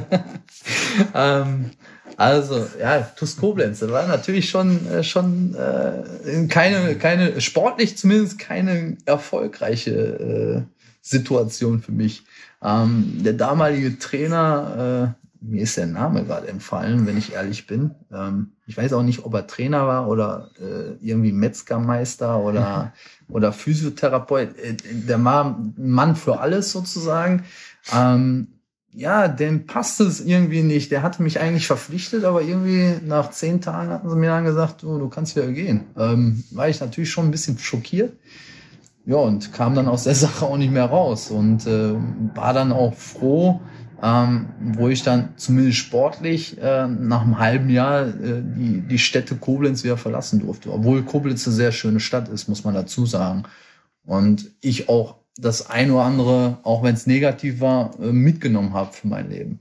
[1.16, 1.72] ähm,
[2.18, 8.97] also, ja, TuS Koblenz war natürlich schon, äh, schon äh, keine, keine, sportlich zumindest keine
[9.05, 10.61] erfolgreiche äh,
[11.01, 12.24] Situation für mich.
[12.61, 17.91] Ähm, der damalige Trainer, äh, mir ist der Name gerade entfallen, wenn ich ehrlich bin.
[18.14, 22.93] Ähm, ich weiß auch nicht, ob er Trainer war oder äh, irgendwie Metzgermeister oder,
[23.28, 24.57] oder Physiotherapeut.
[24.57, 27.43] Äh, der war ein Mann für alles sozusagen.
[27.93, 28.47] Ähm,
[28.96, 30.91] ja, dem passt es irgendwie nicht.
[30.91, 34.84] Der hatte mich eigentlich verpflichtet, aber irgendwie nach zehn Tagen hatten sie mir dann gesagt,
[34.84, 35.86] du, du kannst wieder gehen.
[35.98, 38.14] Ähm, war ich natürlich schon ein bisschen schockiert.
[39.06, 41.96] Ja, und kam dann aus der Sache auch nicht mehr raus und äh,
[42.36, 43.62] war dann auch froh,
[44.02, 49.36] ähm, wo ich dann zumindest sportlich äh, nach einem halben Jahr äh, die, die Städte
[49.36, 50.72] Koblenz wieder verlassen durfte.
[50.72, 53.44] Obwohl Koblenz eine sehr schöne Stadt ist, muss man dazu sagen.
[54.06, 58.94] Und ich auch das ein oder andere, auch wenn es negativ war, äh, mitgenommen habe
[58.94, 59.60] für mein Leben.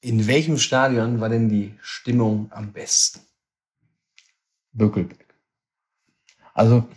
[0.00, 3.20] In welchem Stadion war denn die Stimmung am besten?
[4.72, 5.34] Bökelberg.
[6.54, 6.88] Also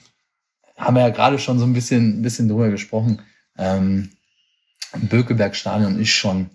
[0.78, 3.22] haben wir ja gerade schon so ein bisschen, ein bisschen drüber gesprochen.
[3.58, 4.12] Ähm,
[4.94, 6.50] Bökelberg-Stadion ist schon,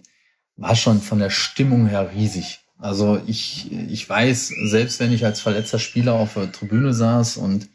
[0.56, 2.60] war schon von der Stimmung her riesig.
[2.78, 7.68] Also ich, ich weiß, selbst wenn ich als verletzter Spieler auf der Tribüne saß und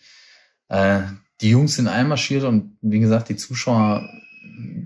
[0.68, 1.02] äh,
[1.42, 4.10] die Jungs sind einmarschiert und wie gesagt, die Zuschauer,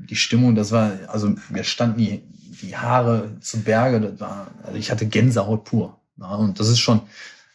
[0.10, 2.22] die Stimmung, das war, also mir standen die,
[2.62, 6.00] die Haare zu Berge, das war, also ich hatte Gänsehaut pur.
[6.20, 7.02] Ja, und das ist schon,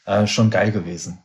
[0.05, 1.18] äh, schon geil gewesen.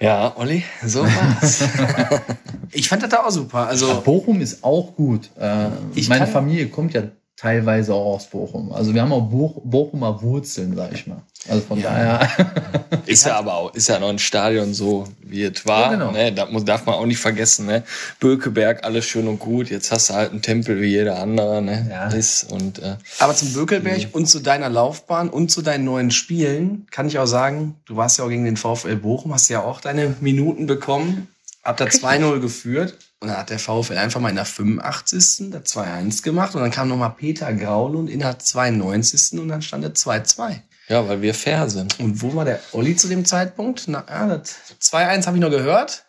[0.00, 1.64] Ja, Olli, so war's.
[2.70, 3.66] Ich fand das da auch super.
[3.66, 5.30] Also Bochum ist auch gut.
[5.38, 7.04] Äh, Ich meine kann- Familie kommt ja
[7.38, 8.72] teilweise auch aus Bochum.
[8.72, 11.22] Also wir haben auch Boch Bochumer Wurzeln, sag ich mal.
[11.48, 12.28] Also von daher.
[13.06, 15.92] Ist ja aber auch, ist ja noch ein Stadion so, wie es war.
[15.92, 16.10] Ja, genau.
[16.10, 16.30] ne?
[16.30, 17.84] Da muss, darf man auch nicht vergessen, ne?
[18.20, 19.70] Bökeberg, alles schön und gut.
[19.70, 21.86] Jetzt hast du halt einen Tempel wie jeder andere, ne?
[21.88, 22.08] Ja.
[22.08, 26.86] Ist und äh, Aber zum Bökelberg und zu deiner Laufbahn und zu deinen neuen Spielen
[26.90, 29.80] kann ich auch sagen, du warst ja auch gegen den VfL Bochum, hast ja auch
[29.80, 31.28] deine Minuten bekommen,
[31.64, 35.50] habt da 2-0 geführt und dann hat der VfL einfach mal in der 85.
[35.50, 39.38] der 2-1 gemacht und dann kam nochmal Peter Graulund in der 92.
[39.40, 40.60] und dann stand der 2-2.
[40.88, 41.98] ja, weil wir fair sind.
[41.98, 43.84] Und wo war der Olli zu dem Zeitpunkt?
[43.88, 46.04] Na, ja, das 2-1 habe ich noch gehört.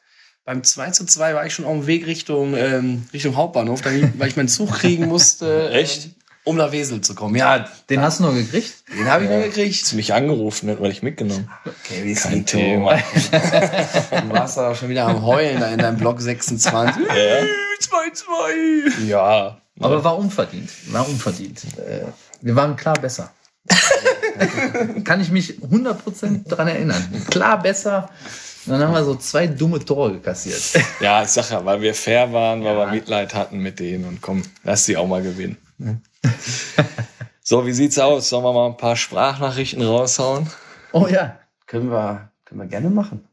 [0.45, 3.91] Beim 2 zu 2 war ich schon auf dem Weg Richtung, ähm, Richtung Hauptbahnhof, da,
[4.17, 6.09] weil ich meinen Zug kriegen musste, Echt?
[6.43, 7.35] Um nach Wesel zu kommen.
[7.35, 8.83] Ja, Den hast du noch gekriegt?
[8.97, 9.81] den habe ich noch gekriegt.
[9.81, 11.49] Hast du mich angerufen, hätten wir dich mitgenommen.
[11.65, 12.97] Okay, wie ist Kein Thema.
[13.31, 17.03] Du warst da schon wieder am Heulen da in deinem Block 26.
[17.07, 17.13] Ja.
[17.13, 19.05] 2-2.
[19.07, 19.57] Ja.
[19.79, 20.69] Aber war unverdient.
[20.91, 21.63] War unverdient.
[21.77, 22.05] Äh,
[22.41, 23.31] wir waren klar besser.
[25.03, 27.25] Kann ich mich 100% dran erinnern.
[27.29, 28.09] Klar besser.
[28.65, 30.61] Dann haben wir so zwei dumme Tore kassiert.
[30.99, 34.21] Ja, ich sag ja, weil wir fair waren, weil wir Mitleid hatten mit denen und
[34.21, 35.57] komm, lass die auch mal gewinnen.
[37.41, 38.29] So, wie sieht's aus?
[38.29, 40.49] Sollen wir mal ein paar Sprachnachrichten raushauen?
[40.91, 41.39] Oh ja.
[41.65, 43.27] Können wir, können wir gerne machen.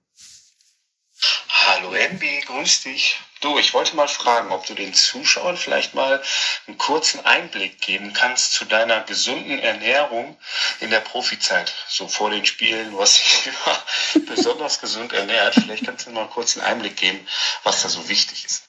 [1.49, 3.19] Hallo Enbi, grüß dich.
[3.41, 6.23] Du, ich wollte mal fragen, ob du den Zuschauern vielleicht mal
[6.67, 10.37] einen kurzen Einblick geben kannst zu deiner gesunden Ernährung
[10.81, 11.73] in der Profizeit.
[11.89, 15.55] So vor den Spielen, du hast dich immer besonders gesund ernährt.
[15.55, 17.21] Vielleicht kannst du mal einen kurzen Einblick geben,
[17.63, 18.69] was da so wichtig ist.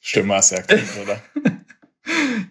[0.00, 1.22] Stimme hast du erkannt, oder?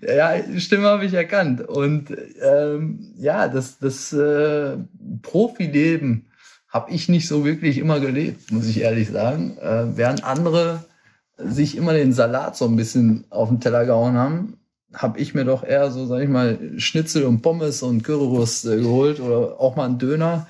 [0.01, 1.61] Ja, Stimme habe ich erkannt.
[1.61, 4.77] Und ähm, ja, das, das äh,
[5.21, 6.25] Profileben
[6.69, 9.57] habe ich nicht so wirklich immer gelebt, muss ich ehrlich sagen.
[9.57, 10.85] Äh, während andere
[11.37, 14.59] sich immer den Salat so ein bisschen auf den Teller gehauen haben,
[14.93, 18.77] habe ich mir doch eher so, sag ich mal, Schnitzel und Pommes und Currywurst äh,
[18.77, 20.47] geholt oder auch mal einen Döner.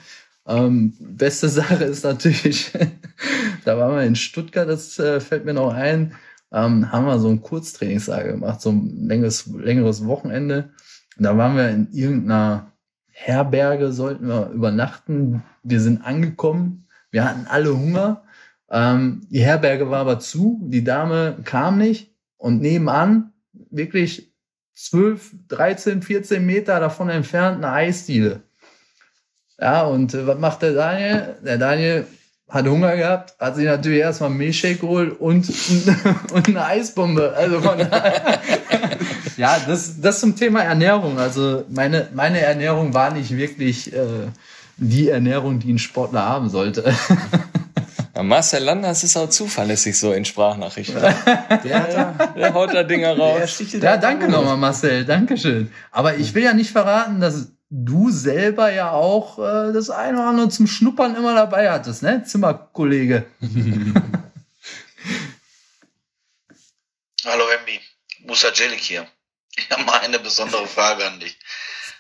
[0.48, 2.72] Ähm, beste Sache ist natürlich,
[3.66, 6.16] da waren wir in Stuttgart, das äh, fällt mir noch ein,
[6.52, 10.72] ähm, haben wir so ein Kurztrainingslager gemacht, so ein längeres, längeres Wochenende.
[11.18, 12.72] Und da waren wir in irgendeiner
[13.12, 15.44] Herberge, sollten wir übernachten.
[15.64, 18.24] Wir sind angekommen, wir hatten alle Hunger.
[18.72, 23.34] Ähm, die Herberge war aber zu, die Dame kam nicht und nebenan,
[23.70, 24.34] wirklich
[24.76, 28.44] 12, 13, 14 Meter davon entfernt, eine Eisdiele.
[29.60, 31.36] Ja, und äh, was macht der Daniel?
[31.44, 32.08] Der Daniel
[32.50, 35.48] hat Hunger gehabt, hat sich natürlich erstmal einen Milchshake geholt und,
[36.34, 37.34] und eine Eisbombe.
[37.38, 37.80] Also von
[39.38, 41.20] ja, das, das zum Thema Ernährung.
[41.20, 44.28] Also meine, meine Ernährung war nicht wirklich äh,
[44.78, 46.94] die Ernährung, die ein Sportler haben sollte.
[48.16, 51.00] Ja, Marcel Landers ist auch zuverlässig so in Sprachnachrichten.
[51.64, 53.62] Der Der haut da Dinger raus.
[53.72, 55.06] Ja, da danke nochmal, Marcel.
[55.06, 55.72] Dankeschön.
[55.92, 60.28] Aber ich will ja nicht verraten, dass du selber ja auch äh, das eine oder
[60.28, 62.24] andere zum Schnuppern immer dabei hattest, ne?
[62.24, 63.26] Zimmerkollege.
[67.26, 67.80] Hallo Emmy,
[68.20, 69.08] Musa Celik hier.
[69.56, 71.38] Ich habe mal eine besondere Frage an dich.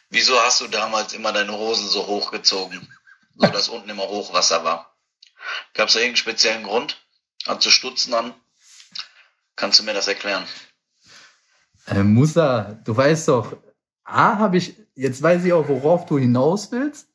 [0.09, 2.87] Wieso hast du damals immer deine Hosen so hochgezogen?
[3.35, 4.97] So dass unten immer Hochwasser war.
[5.73, 7.05] Gab es da irgendeinen speziellen Grund?
[7.45, 8.33] Hast du Stutzen an?
[9.55, 10.45] Kannst du mir das erklären?
[11.85, 13.55] Äh, Musa, du weißt doch,
[14.03, 17.07] A, habe ich, jetzt weiß ich auch, worauf du hinaus willst.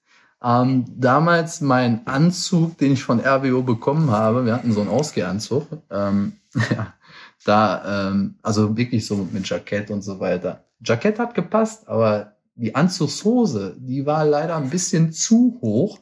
[0.43, 5.67] Ähm, damals mein Anzug, den ich von RWO bekommen habe, wir hatten so einen Ausgehanzug,
[5.91, 6.35] ähm,
[6.71, 6.95] ja,
[7.45, 10.65] da, ähm, also wirklich so mit Jackett und so weiter.
[10.85, 15.99] Jackett hat gepasst, aber die Anzugshose, die war leider ein bisschen zu hoch.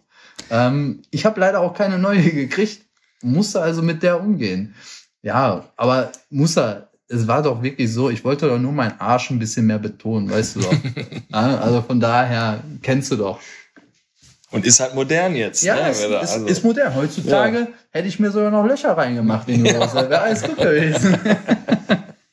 [0.51, 2.85] Ähm, ich habe leider auch keine neue gekriegt,
[3.23, 4.75] musste also mit der umgehen.
[5.23, 9.39] Ja, aber Musa, es war doch wirklich so, ich wollte doch nur meinen Arsch ein
[9.39, 10.73] bisschen mehr betonen, weißt du doch.
[11.31, 13.39] ja, also von daher kennst du doch.
[14.51, 15.63] Und ist halt modern jetzt.
[15.63, 15.91] Ja, ne?
[15.91, 16.95] es also- ist modern.
[16.95, 19.95] Heutzutage hätte ich mir sogar noch Löcher reingemacht in die Hose.
[19.95, 21.19] Wäre alles gut gewesen.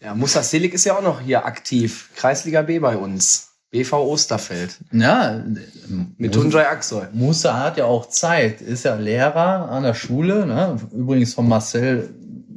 [0.02, 2.10] Ja, Musa Silik ist ja auch noch hier aktiv.
[2.16, 3.50] Kreisliga B bei uns.
[3.70, 4.78] BV Osterfeld.
[4.92, 5.44] Ja,
[6.18, 7.06] Mit Tunjai Aksoy.
[7.14, 10.48] Musa hat ja auch Zeit, ist ja Lehrer an der Schule.
[10.48, 10.78] Ne?
[10.92, 12.10] Übrigens von Marcel,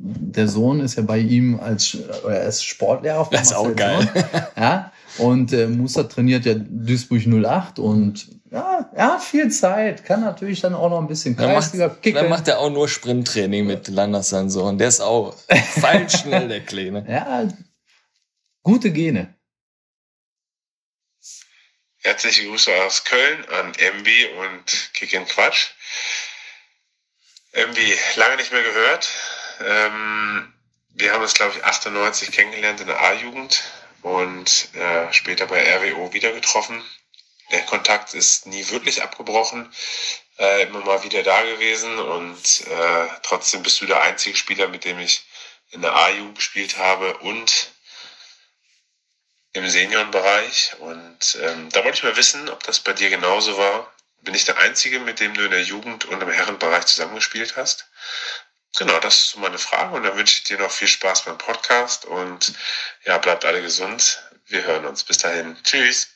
[0.05, 1.95] der Sohn ist ja bei ihm als
[2.25, 3.29] oder er ist Sportlehrer.
[3.31, 4.11] Das ist auch geil.
[4.13, 4.43] Sohn.
[4.57, 10.21] Ja, und äh, Musa trainiert ja Duisburg 08 und ja, er hat viel Zeit, kann
[10.21, 12.29] natürlich dann auch noch ein bisschen Dann macht, Kreisliga dann kicken.
[12.29, 14.77] macht er auch nur Sprinttraining mit Landers sein Sohn.
[14.77, 15.35] Der ist auch
[15.81, 17.07] feilschnell, der Kleine.
[17.09, 17.49] Ja,
[18.63, 19.35] gute Gene.
[22.03, 24.09] Herzliche Grüße aus Köln an MB
[24.41, 25.69] und Kick in Quatsch.
[27.53, 27.77] MB,
[28.17, 29.09] lange nicht mehr gehört.
[29.65, 30.53] Ähm,
[30.91, 33.63] wir haben uns, glaube ich, 98 kennengelernt in der A-Jugend
[34.03, 36.83] und äh, später bei RWO wieder getroffen.
[37.51, 39.73] Der Kontakt ist nie wirklich abgebrochen,
[40.39, 44.85] äh, immer mal wieder da gewesen und äh, trotzdem bist du der einzige Spieler, mit
[44.85, 45.25] dem ich
[45.71, 47.73] in der A-Jugend gespielt habe und
[49.53, 50.77] im Seniorenbereich.
[50.81, 53.93] Und ähm, da wollte ich mal wissen, ob das bei dir genauso war.
[54.23, 57.89] Bin ich der Einzige, mit dem du in der Jugend und im Herrenbereich zusammengespielt hast?
[58.79, 59.95] Genau, das ist meine Frage.
[59.95, 62.07] Und dann wünsche ich dir noch viel Spaß beim Podcast.
[62.07, 62.55] Und
[63.05, 64.23] ja, bleibt alle gesund.
[64.47, 65.05] Wir hören uns.
[65.05, 65.57] Bis dahin.
[65.63, 66.09] Tschüss.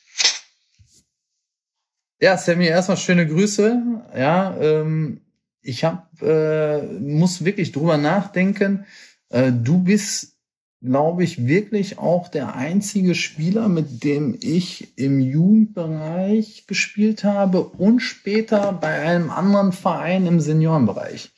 [2.19, 3.79] Ja, Sammy, erstmal schöne Grüße.
[4.15, 5.21] Ja, ähm,
[5.61, 8.87] ich hab, äh, muss wirklich drüber nachdenken.
[9.29, 10.37] Äh, du bist,
[10.81, 17.99] glaube ich, wirklich auch der einzige Spieler, mit dem ich im Jugendbereich gespielt habe und
[17.99, 21.31] später bei einem anderen Verein im Seniorenbereich.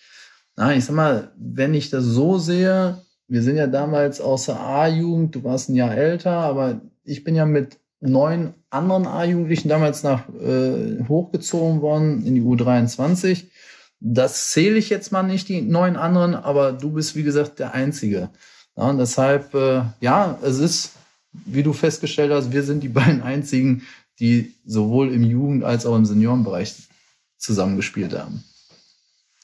[0.60, 2.98] Na, ich sag mal, wenn ich das so sehe,
[3.30, 7.34] wir sind ja damals aus der A-Jugend, du warst ein Jahr älter, aber ich bin
[7.34, 13.46] ja mit neun anderen A-Jugendlichen damals nach äh, hochgezogen worden in die U23.
[14.02, 17.74] Das zähle ich jetzt mal nicht, die neun anderen, aber du bist, wie gesagt, der
[17.74, 18.30] Einzige.
[18.76, 20.92] Ja, und deshalb, äh, ja, es ist,
[21.32, 23.84] wie du festgestellt hast, wir sind die beiden Einzigen,
[24.20, 26.76] die sowohl im Jugend- als auch im Seniorenbereich
[27.38, 28.44] zusammengespielt haben.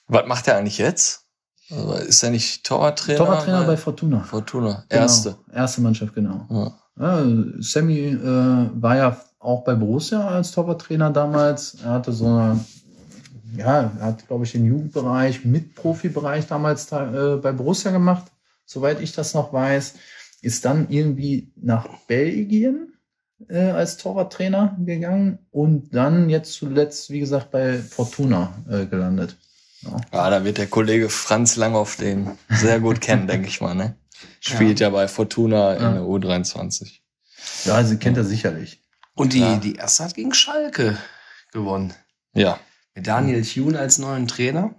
[0.08, 1.26] Was macht er eigentlich jetzt?
[1.72, 3.18] Also, ist er nicht Torwarttrainer?
[3.18, 4.20] Torwarttrainer bei Fortuna.
[4.22, 4.86] Fortuna.
[4.89, 5.36] Genau, Erste.
[5.51, 6.45] Erste Mannschaft, genau.
[6.49, 6.74] Ja.
[6.97, 7.26] Ja,
[7.60, 11.78] Sammy äh, war ja auch bei Borussia als Torwarttrainer damals.
[11.84, 12.60] Er hatte so eine,
[13.58, 18.32] ja, er hat, glaube ich, den Jugendbereich mit Profibereich damals da, äh, bei Borussia gemacht,
[18.66, 19.95] soweit ich das noch weiß.
[20.41, 22.93] Ist dann irgendwie nach Belgien
[23.49, 29.36] äh, als Torwarttrainer gegangen und dann jetzt zuletzt, wie gesagt, bei Fortuna äh, gelandet.
[29.86, 29.97] Ja.
[30.11, 33.95] Ah, da wird der Kollege Franz Langhoff den sehr gut kennen, denke ich mal, ne?
[34.39, 35.91] Spielt ja, bei Fortuna in Ja.
[35.93, 36.99] der U23.
[37.65, 38.81] ja, sie kennt er sicherlich.
[39.15, 39.57] Und die, Ja.
[39.57, 40.97] die erste hat gegen Schalke
[41.53, 41.93] gewonnen.
[42.33, 42.59] Ja.
[42.95, 44.73] Mit Daniel Thune als neuen Trainer.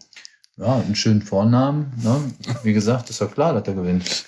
[0.59, 1.93] Ja, einen schönen Vornamen.
[2.03, 2.33] Ne?
[2.63, 4.05] Wie gesagt, ist ja klar, dass er gewinnt.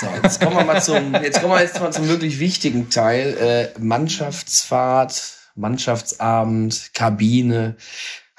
[0.00, 3.72] So, jetzt kommen wir mal zum, jetzt kommen wir jetzt mal zum wirklich wichtigen Teil.
[3.76, 7.76] Äh, Mannschaftsfahrt, Mannschaftsabend, Kabine.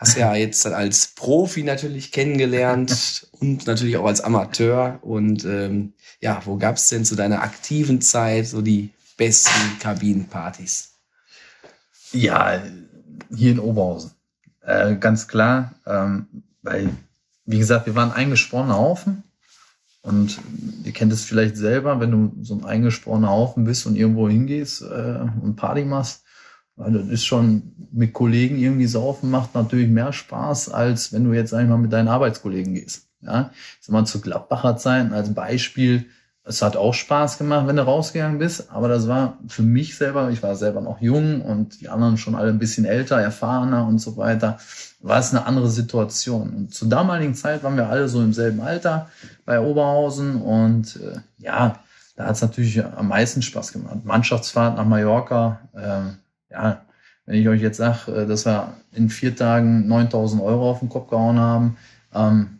[0.04, 5.00] Hast ja jetzt als Profi natürlich kennengelernt und natürlich auch als Amateur.
[5.02, 10.96] Und ähm, ja, wo gab's denn zu deiner aktiven Zeit so die besten Kabinenpartys?
[12.12, 12.62] Ja,
[13.34, 14.12] hier in Oberhausen.
[14.62, 16.28] Äh, ganz klar, ähm,
[16.62, 16.90] weil,
[17.46, 19.24] wie gesagt, wir waren ein eingesporener Haufen.
[20.02, 20.38] Und
[20.84, 24.82] ihr kennt es vielleicht selber, wenn du so ein eingesporener Haufen bist und irgendwo hingehst
[24.82, 26.23] äh, und Party machst.
[26.76, 31.34] Weil das ist schon mit Kollegen irgendwie saufen, macht natürlich mehr Spaß, als wenn du
[31.34, 33.08] jetzt einmal mit deinen Arbeitskollegen gehst.
[33.22, 36.08] Ja, ich sag mal zu Gladbacher Zeiten als Beispiel.
[36.46, 40.30] Es hat auch Spaß gemacht, wenn du rausgegangen bist, aber das war für mich selber,
[40.30, 44.00] ich war selber noch jung und die anderen schon alle ein bisschen älter, erfahrener und
[44.00, 44.58] so weiter,
[45.00, 46.54] war es eine andere Situation.
[46.54, 49.10] Und zur damaligen Zeit waren wir alle so im selben Alter
[49.46, 51.80] bei Oberhausen und äh, ja,
[52.18, 54.04] da hat es natürlich am meisten Spaß gemacht.
[54.04, 56.18] Mannschaftsfahrt nach Mallorca, ähm,
[56.54, 56.82] ja,
[57.26, 61.10] wenn ich euch jetzt sage, dass wir in vier Tagen 9000 Euro auf den Kopf
[61.10, 61.78] gehauen haben,
[62.14, 62.60] ähm,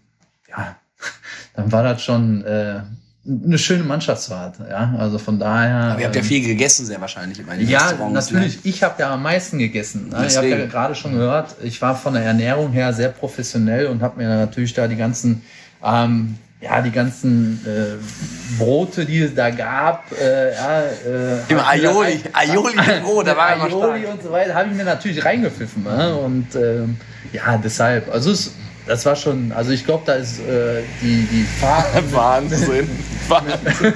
[0.50, 0.76] ja,
[1.56, 2.82] dann war das schon äh,
[3.26, 4.58] eine schöne Mannschaftsfahrt.
[4.70, 5.92] Ja, also von daher.
[5.92, 7.40] Aber ihr habt ja ähm, viel gegessen, sehr wahrscheinlich.
[7.40, 8.56] in meinen ja, natürlich.
[8.56, 8.62] Ne?
[8.70, 10.10] Ich habe ja am meisten gegessen.
[10.10, 10.28] Ne?
[10.30, 14.02] Ihr habt ja gerade schon gehört, ich war von der Ernährung her sehr professionell und
[14.02, 15.44] habe mir natürlich da die ganzen,
[15.84, 22.22] ähm, ja, die ganzen äh, Brote, die es da gab, äh, ja, äh, Im Aioli,
[22.32, 25.84] Aioli Brot, da war immer Aioli und so weiter, habe ich mir natürlich reingepfiffen.
[25.84, 26.16] Ne?
[26.16, 26.96] Und ähm,
[27.34, 28.54] ja, deshalb, also es,
[28.86, 31.88] das war schon, also ich glaube, da ist äh, die, die Fahrt.
[32.14, 32.90] Wahnsinn.
[33.28, 33.94] Wahnsinn.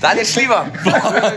[0.00, 0.66] Daniel Schlieber.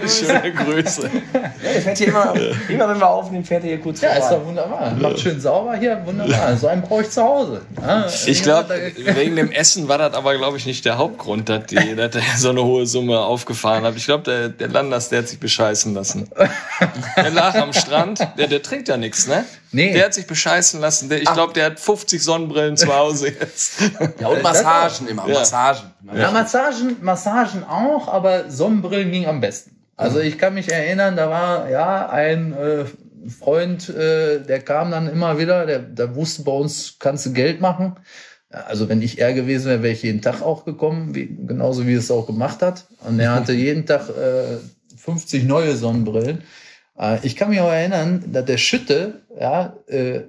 [0.08, 1.10] Schöne Grüße.
[1.34, 1.42] Ja,
[1.74, 2.34] der fährt hier immer,
[2.70, 4.36] immer wenn wir aufnehmen, fährt er hier kurz Ja, ist vorbei.
[4.38, 4.92] doch wunderbar.
[4.96, 6.56] Macht schön sauber hier, wunderbar.
[6.58, 7.62] So einen brauche ich zu Hause.
[7.82, 11.66] Ja, Ich glaube, wegen dem Essen war das aber, glaube ich, nicht der Hauptgrund, dass,
[11.66, 13.96] die, dass er so eine hohe Summe aufgefahren hat.
[13.98, 16.30] Ich glaube, der, der Landers, der hat sich bescheißen lassen.
[17.18, 19.44] Der lag am Strand, der, der trinkt ja nichts, ne?
[19.76, 19.92] Nee.
[19.92, 21.10] Der hat sich bescheißen lassen.
[21.10, 23.82] Der, ich glaube, der hat 50 Sonnenbrillen zu Hause jetzt.
[24.20, 25.40] Ja, und Massagen immer, Ja.
[25.40, 25.92] Massagen.
[26.16, 29.76] Ja, Massagen, Massagen auch, aber Sonnenbrillen ging am besten.
[29.98, 32.86] Also ich kann mich erinnern, da war ja ein äh,
[33.30, 37.60] Freund, äh, der kam dann immer wieder, der, der wusste, bei uns kannst du Geld
[37.60, 37.96] machen.
[38.54, 41.86] Ja, Also wenn ich er gewesen wäre, wäre ich jeden Tag auch gekommen, wie, genauso
[41.86, 42.86] wie es auch gemacht hat.
[43.06, 44.58] Und er hatte jeden Tag äh,
[44.98, 46.44] 50 neue Sonnenbrillen.
[47.00, 50.22] Äh, ich kann mich auch erinnern, dass der Schütte, ja, äh,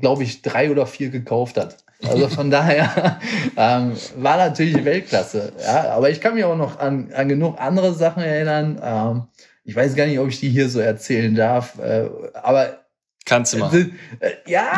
[0.00, 1.78] glaube ich, drei oder vier gekauft hat.
[2.06, 3.20] Also von daher
[3.56, 5.52] ähm, war natürlich Weltklasse.
[5.64, 8.80] Ja, aber ich kann mich auch noch an, an genug andere Sachen erinnern.
[8.82, 9.22] Ähm,
[9.64, 11.78] ich weiß gar nicht, ob ich die hier so erzählen darf.
[11.78, 12.85] Äh, aber
[13.26, 13.74] Kannst du mal.
[13.74, 14.72] äh, ja,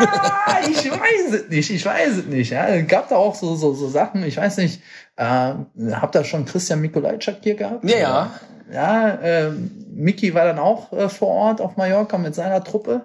[0.69, 1.69] ich weiß es nicht.
[1.69, 2.49] Ich weiß es nicht.
[2.49, 4.23] Ja, es gab da auch so so, so Sachen.
[4.23, 4.81] Ich weiß nicht.
[5.15, 5.53] Äh,
[5.91, 7.87] habt ihr schon Christian Mikolajczak hier gehabt?
[7.87, 8.39] Ja, ja.
[8.71, 13.03] Ja, ähm, Miki war dann auch äh, vor Ort auf Mallorca mit seiner Truppe.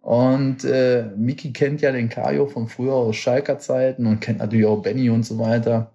[0.00, 4.66] Und äh, Miki kennt ja den Kajo von früher aus Schalker Zeiten und kennt natürlich
[4.66, 5.92] auch Benny und so weiter.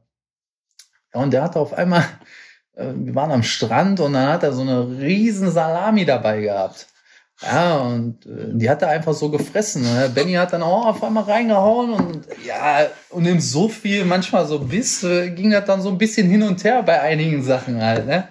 [1.14, 2.04] Ja, und der hatte auf einmal,
[2.76, 6.88] äh, wir waren am Strand und dann hat er so eine riesen Salami dabei gehabt.
[7.46, 9.84] Ja, und äh, die hat er einfach so gefressen.
[9.84, 10.10] Ne?
[10.14, 14.60] Benny hat dann auch auf einmal reingehauen und ja, und nimmt so viel, manchmal so
[14.60, 18.06] bis, äh, ging das dann so ein bisschen hin und her bei einigen Sachen halt,
[18.08, 18.28] ne?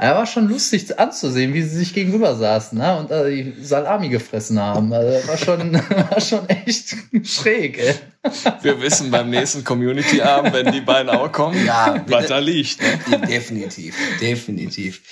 [0.00, 2.98] Er war schon lustig anzusehen, wie sie sich gegenüber saßen ne?
[2.98, 4.92] und äh, die Salami gefressen haben.
[4.92, 5.74] Also war schon,
[6.10, 6.94] war schon echt
[7.24, 7.78] schräg.
[7.78, 7.94] Ey.
[8.62, 12.80] Wir wissen beim nächsten Community-Abend, wenn die beiden auch kommen, Ja, was da liegt.
[12.80, 13.26] Ne?
[13.26, 15.02] Definitiv, definitiv.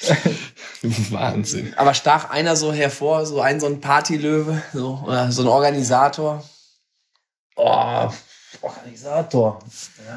[1.10, 1.74] Wahnsinn.
[1.76, 6.44] Aber stach einer so hervor, so ein so ein Partylöwe, so, oder so ein Organisator.
[7.56, 8.08] Oh,
[8.62, 9.58] Organisator.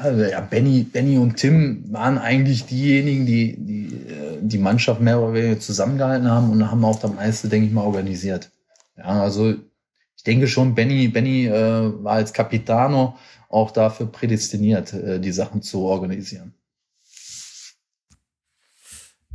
[0.04, 5.20] Ja, ja, Benny, Benny und Tim waren eigentlich diejenigen, die die, äh, die Mannschaft mehr
[5.20, 8.50] oder weniger zusammengehalten haben und haben auch das meiste, denke ich mal, organisiert.
[8.96, 9.54] Ja, also
[10.16, 13.16] ich denke schon, Benny, Benny äh, war als Capitano
[13.48, 16.54] auch dafür prädestiniert, äh, die Sachen zu organisieren.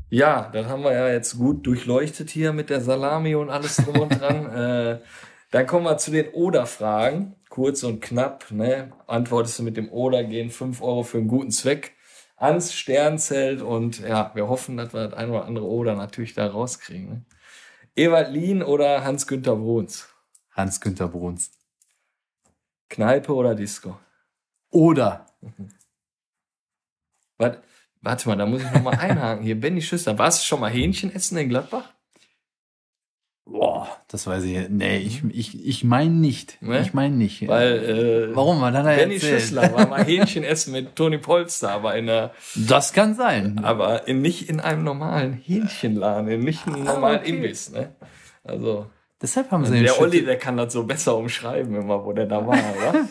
[0.09, 3.99] Ja, dann haben wir ja jetzt gut durchleuchtet hier mit der Salami und alles drum
[4.01, 4.45] und dran.
[4.55, 4.99] äh,
[5.51, 7.35] dann kommen wir zu den Oder-Fragen.
[7.49, 8.51] Kurz und knapp.
[8.51, 8.91] Ne?
[9.07, 11.94] Antwortest du mit dem Oder, gehen 5 Euro für einen guten Zweck
[12.35, 13.61] ans Sternzelt.
[13.61, 17.09] Und ja, wir hoffen, dass wir das ein oder andere Oder natürlich da rauskriegen.
[17.09, 17.25] Ne?
[17.95, 20.09] Ewald Lien oder Hans-Günther Bruns?
[20.51, 21.51] Hans-Günther Bruns.
[22.89, 23.99] Kneipe oder Disco?
[24.69, 25.25] Oder
[27.37, 27.61] Warte,
[28.01, 29.43] warte mal, da muss ich noch mal einhaken.
[29.43, 30.17] Hier, Benny Schüster.
[30.17, 31.94] Warst du schon mal Hähnchen essen in Gladbach?
[33.85, 34.69] Boah, das weiß ich.
[34.69, 36.61] Nee, ich, ich, ich meine nicht.
[36.61, 36.81] Ne?
[36.81, 37.47] Ich meine nicht.
[37.47, 38.61] Weil, äh, Warum?
[38.61, 39.41] Was hat er Benny erzählt?
[39.41, 43.59] Schüssler war mal Hähnchen essen mit Toni Polster, aber in einer, Das kann sein.
[43.63, 47.29] aber in, nicht in einem normalen Hähnchenladen, in nicht einem normalen okay.
[47.29, 47.95] Imbiss, ne?
[48.43, 48.87] Also,
[49.21, 52.11] Deshalb haben sie den der Olli, Schütte, der kann das so besser umschreiben immer, wo
[52.13, 53.07] der da war, oder?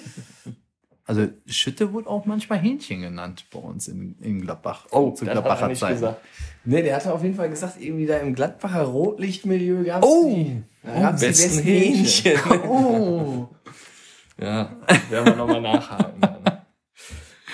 [1.07, 4.87] also Schütte wurde auch manchmal Hähnchen genannt bei uns in, in Gladbach.
[4.91, 5.95] Oh, zu er Gladbacher nicht Zeiten.
[5.95, 6.20] gesagt.
[6.67, 10.35] Nee, der hatte auf jeden Fall gesagt, irgendwie da im Gladbacher Rotlichtmilieu gab Oh!
[10.35, 12.37] die, da gab's die besten besten Hähnchen.
[12.37, 12.61] Hähnchen.
[12.69, 13.49] Oh.
[14.41, 14.77] Ja,
[15.11, 16.21] werden wir nochmal nachhaken.
[16.21, 16.67] Dann, ne?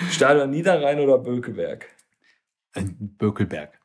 [0.09, 1.85] Stadion Niederrhein oder Bökeberg?
[2.73, 3.79] Ein Bökelberg.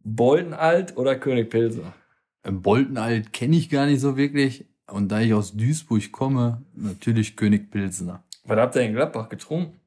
[0.00, 1.94] Boltenalt oder König Pilser?
[2.42, 4.66] Ein Boltenalt kenne ich gar nicht so wirklich.
[4.86, 8.22] Und da ich aus Duisburg komme, natürlich König Pilsner.
[8.44, 9.80] Was habt ihr in Gladbach getrunken?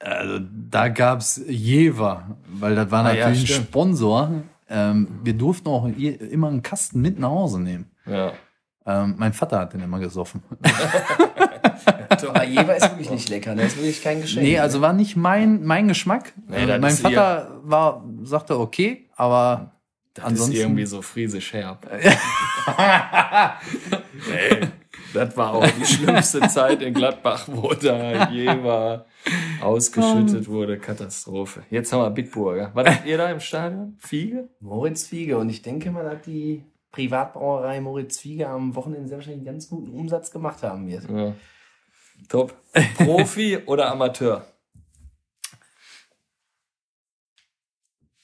[0.00, 0.40] Also
[0.70, 3.68] da gab's Jever, weil das war Ah, ja, natürlich ein stimmt.
[3.68, 4.30] Sponsor.
[4.68, 7.90] Ähm, wir durften auch immer einen Kasten mit nach Hause nehmen.
[8.06, 8.32] Ja.
[8.86, 10.42] Ähm, mein Vater hat den immer gesoffen.
[12.28, 13.62] Aber Jever ist wirklich nicht lecker, ne?
[13.62, 14.44] Das ist wirklich kein Geschenk.
[14.46, 16.32] Nee, also war nicht mein, mein Geschmack.
[16.48, 19.72] Nee, Äh, mein Vater war, sagte okay, aber
[20.14, 20.54] Das ansonsten.
[20.56, 21.86] ist irgendwie so friesisch herb.
[24.32, 24.68] Ey,
[25.14, 29.06] das war auch die schlimmste Zeit in Gladbach, wo da Jever
[29.60, 30.78] ausgeschüttet wurde.
[30.78, 31.62] Katastrophe.
[31.70, 32.70] Jetzt haben wir Bitburger.
[32.74, 33.96] Was habt ihr da im Stadion?
[33.98, 34.48] Fiege?
[34.60, 35.38] Moritz Fiege.
[35.38, 39.68] Und ich denke mal, dass die Privatbrauerei Moritz Fiege am Wochenende sehr wahrscheinlich einen ganz
[39.68, 41.08] guten Umsatz gemacht haben wird.
[41.08, 41.34] Ja.
[42.28, 42.54] Top.
[42.96, 44.46] Profi oder Amateur?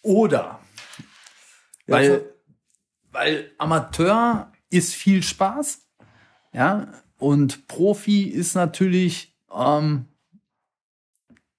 [0.03, 0.61] Oder.
[1.87, 2.33] Weil,
[3.11, 5.90] weil Amateur ist viel Spaß,
[6.53, 6.89] ja,
[7.19, 10.07] und Profi ist natürlich, ähm,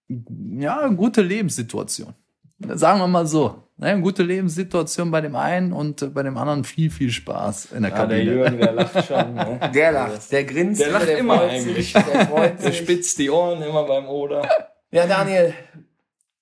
[0.08, 2.14] ja, eine gute Lebenssituation.
[2.60, 3.64] Sagen wir mal so.
[3.78, 7.82] Ne, eine gute Lebenssituation bei dem einen und bei dem anderen viel, viel Spaß in
[7.82, 8.32] der Ja, der Kabine.
[8.36, 9.34] Jürgen, der lacht schon.
[9.34, 9.72] Ne?
[9.74, 11.94] Der lacht, der grinst, Der lacht immer freut eigentlich.
[11.94, 14.48] Sich, der freut Der spitzt die Ohren immer beim Oder.
[14.92, 15.56] Ja, Daniel,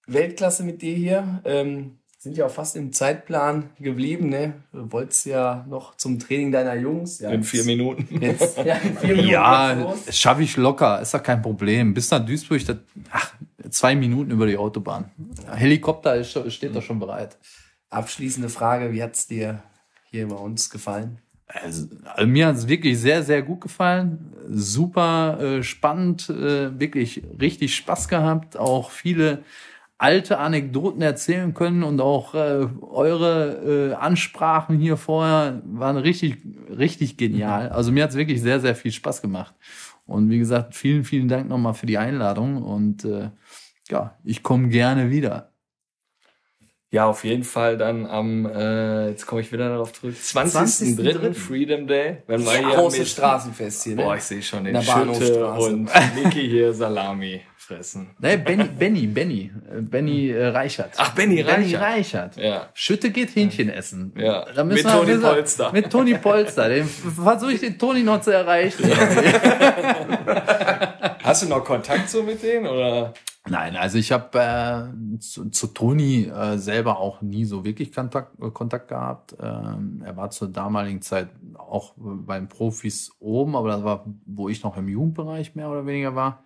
[0.07, 1.41] Weltklasse mit dir hier.
[1.45, 4.55] Ähm, sind ja auch fast im Zeitplan geblieben, ne?
[4.73, 7.19] Du wolltest ja noch zum Training deiner Jungs.
[7.19, 8.07] Ja, In vier Minuten.
[8.21, 11.93] Jetzt, ja, in vier Minuten Ja, schaffe ich locker, ist doch kein Problem.
[11.93, 12.75] Bis nach Duisburg, das,
[13.09, 13.33] ach,
[13.69, 15.09] zwei Minuten über die Autobahn.
[15.49, 17.37] Helikopter ist, steht doch schon bereit.
[17.89, 19.63] Abschließende Frage, wie hat's dir
[20.11, 21.19] hier bei uns gefallen?
[21.47, 24.33] Also, also mir hat es wirklich sehr, sehr gut gefallen.
[24.49, 28.57] Super äh, spannend, äh, wirklich richtig Spaß gehabt.
[28.57, 29.43] Auch viele
[29.99, 36.37] alte Anekdoten erzählen können und auch äh, eure äh, Ansprachen hier vorher waren richtig,
[36.69, 37.69] richtig genial.
[37.69, 39.53] Also mir hat es wirklich sehr, sehr viel Spaß gemacht.
[40.05, 43.29] Und wie gesagt, vielen, vielen Dank nochmal für die Einladung und äh,
[43.89, 45.51] ja, ich komme gerne wieder.
[46.91, 50.97] Ja, auf jeden Fall dann am, äh, jetzt komme ich wieder darauf zurück, 20.03.
[50.97, 51.33] 20.03..
[51.35, 52.23] Freedom Day.
[52.25, 54.01] Wenn wir hier Großes mit, Straßenfest hier, ne?
[54.03, 58.09] Boah, ich sehe schon den Schütte und Niki hier Salami fressen.
[58.19, 60.93] Ne, Benny, Benny, Benny, äh, Benny äh, Reichert.
[60.97, 61.81] Ach, Benny Benny Reichert.
[61.81, 62.37] Reichert.
[62.37, 62.69] Ja.
[62.73, 64.11] Schütte geht Hähnchen essen.
[64.17, 65.71] Ja, Da mit wir- Toni wir- Polster.
[65.71, 66.69] Mit Toni Polster.
[66.69, 66.85] Den
[67.23, 68.83] versuche ich den Toni noch zu erreichen.
[71.23, 73.13] Hast du noch Kontakt so mit denen oder?
[73.49, 78.39] Nein, also ich habe äh, zu, zu Toni äh, selber auch nie so wirklich Kontakt,
[78.39, 79.35] äh, Kontakt gehabt.
[79.39, 84.49] Ähm, er war zur damaligen Zeit auch bei den Profis oben, aber das war, wo
[84.49, 86.43] ich noch im Jugendbereich mehr oder weniger war.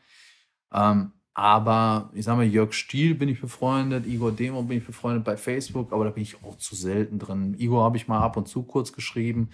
[0.73, 5.25] Ähm, aber ich sage mal, Jörg Stiel bin ich befreundet, Igor Demo bin ich befreundet
[5.25, 7.55] bei Facebook, aber da bin ich auch zu selten drin.
[7.57, 9.49] Igor habe ich mal ab und zu kurz geschrieben.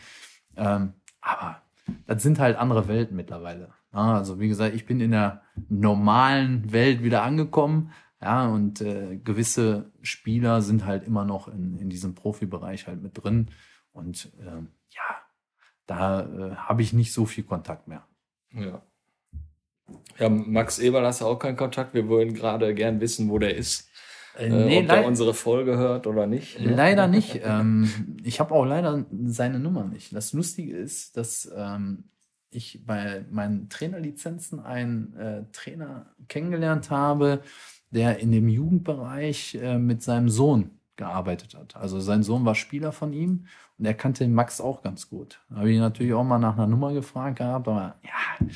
[0.56, 1.62] Ähm, aber
[2.06, 3.70] das sind halt andere Welten mittlerweile.
[3.92, 7.92] Also wie gesagt, ich bin in der normalen Welt wieder angekommen.
[8.22, 13.24] Ja, und äh, gewisse Spieler sind halt immer noch in, in diesem Profibereich halt mit
[13.24, 13.50] drin.
[13.94, 15.02] Und ähm, ja,
[15.88, 18.06] da äh, habe ich nicht so viel Kontakt mehr.
[18.54, 18.82] Ja.
[20.20, 21.94] Ja, Max Eberl hast du auch keinen Kontakt.
[21.94, 23.90] Wir wollen gerade gern wissen, wo der ist.
[24.38, 26.60] Äh, nee, ob der leid- unsere Folge hört oder nicht.
[26.60, 26.76] ne?
[26.76, 27.40] Leider nicht.
[27.44, 27.90] ähm,
[28.24, 30.14] ich habe auch leider seine Nummer nicht.
[30.14, 32.04] Das Lustige ist, dass ähm,
[32.52, 37.42] ich bei meinen Trainerlizenzen einen äh, Trainer kennengelernt habe,
[37.92, 41.76] der in dem Jugendbereich äh, mit seinem Sohn gearbeitet hat.
[41.76, 43.46] Also sein Sohn war Spieler von ihm
[43.78, 45.42] und er kannte den Max auch ganz gut.
[45.50, 48.48] Da habe ich natürlich auch mal nach einer Nummer gefragt gehabt, aber ja,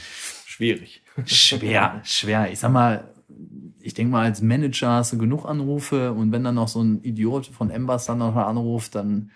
[0.54, 1.02] Schwierig.
[1.26, 2.52] schwer, schwer.
[2.52, 3.12] Ich sag mal,
[3.80, 7.02] ich denke mal, als Manager hast du genug Anrufe und wenn dann noch so ein
[7.04, 9.32] Idiot von Embers dann noch mal anruft, dann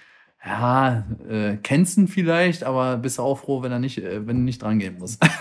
[0.47, 4.37] ja, äh, kennst ihn vielleicht, aber bist du auch froh, wenn er nicht, äh, wenn
[4.37, 5.21] du nicht dran gehen musst.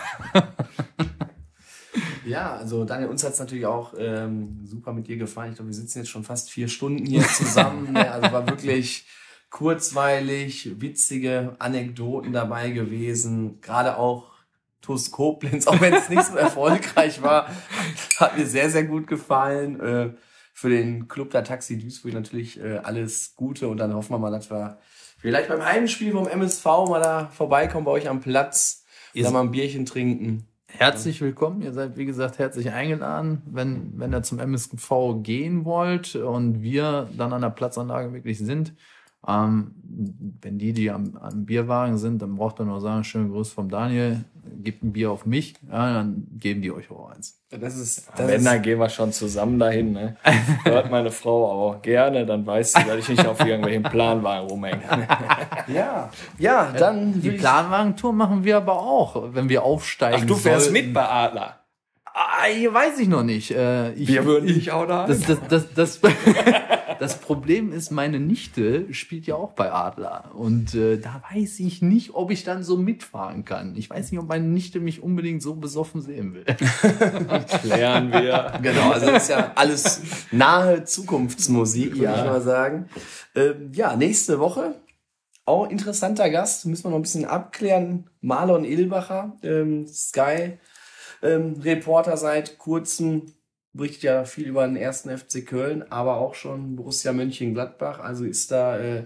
[2.27, 5.51] Ja, also Daniel, uns hat's natürlich auch ähm, super mit dir gefallen.
[5.51, 7.93] Ich glaube, wir sitzen jetzt schon fast vier Stunden hier zusammen.
[7.93, 8.11] ne?
[8.11, 9.07] Also war wirklich
[9.49, 13.61] kurzweilig, witzige Anekdoten dabei gewesen.
[13.61, 14.33] Gerade auch
[14.83, 17.49] TuS Koblenz, auch wenn es nicht so erfolgreich war,
[18.19, 19.79] hat mir sehr, sehr gut gefallen.
[19.79, 20.11] Äh,
[20.53, 24.31] für den Club der Taxi Duisburg natürlich äh, alles Gute und dann hoffen wir mal,
[24.31, 24.79] dass wir
[25.17, 29.51] vielleicht beim Heimspiel vom MSV mal da vorbeikommen bei euch am Platz, da mal ein
[29.51, 30.47] Bierchen trinken.
[30.69, 31.63] Herzlich willkommen.
[31.63, 37.09] Ihr seid, wie gesagt, herzlich eingeladen, wenn, wenn ihr zum MSV gehen wollt und wir
[37.17, 38.75] dann an der Platzanlage wirklich sind.
[39.27, 39.75] Ähm,
[40.41, 43.69] wenn die, die am, am Bierwagen sind, dann braucht ihr nur sagen, schönen Gruß vom
[43.69, 44.25] Daniel,
[44.63, 47.41] gebt ein Bier auf mich, ja, dann geben die euch auch eins.
[47.51, 49.93] Das ist, das Wenn, ist dann gehen wir schon zusammen dahin.
[49.93, 50.17] Ne?
[50.65, 54.83] Hört meine Frau auch gerne, dann weiß sie, dass ich nicht auf irgendwelchen Planwagen rumhänge.
[55.69, 60.21] Ja, ja, dann Die Planwagentour machen wir aber auch, wenn wir aufsteigen.
[60.23, 60.87] Ach, du fährst sollten.
[60.87, 61.66] mit bei Adler.
[62.19, 63.51] Ah, ich weiß ich noch nicht.
[63.51, 66.01] Äh, ich, Wir würden ich, dich auch da das, das, das, das,
[66.99, 70.31] das Problem ist, meine Nichte spielt ja auch bei Adler.
[70.35, 73.77] Und äh, da weiß ich nicht, ob ich dann so mitfahren kann.
[73.77, 76.45] Ich weiß nicht, ob meine Nichte mich unbedingt so besoffen sehen will.
[77.61, 78.61] Klären wir.
[78.63, 80.01] Genau, also das ist ja alles
[80.31, 82.17] nahe Zukunftsmusik, würde Ja.
[82.19, 82.89] ich mal sagen.
[83.35, 84.75] Ähm, ja, nächste Woche
[85.45, 88.09] auch interessanter Gast, müssen wir noch ein bisschen abklären.
[88.23, 90.59] Marlon Ilbacher, ähm, Sky
[91.23, 93.33] ähm, Reporter seit kurzem,
[93.73, 98.51] berichtet ja viel über den ersten FC Köln, aber auch schon Borussia Mönchengladbach, also ist
[98.51, 99.05] da äh,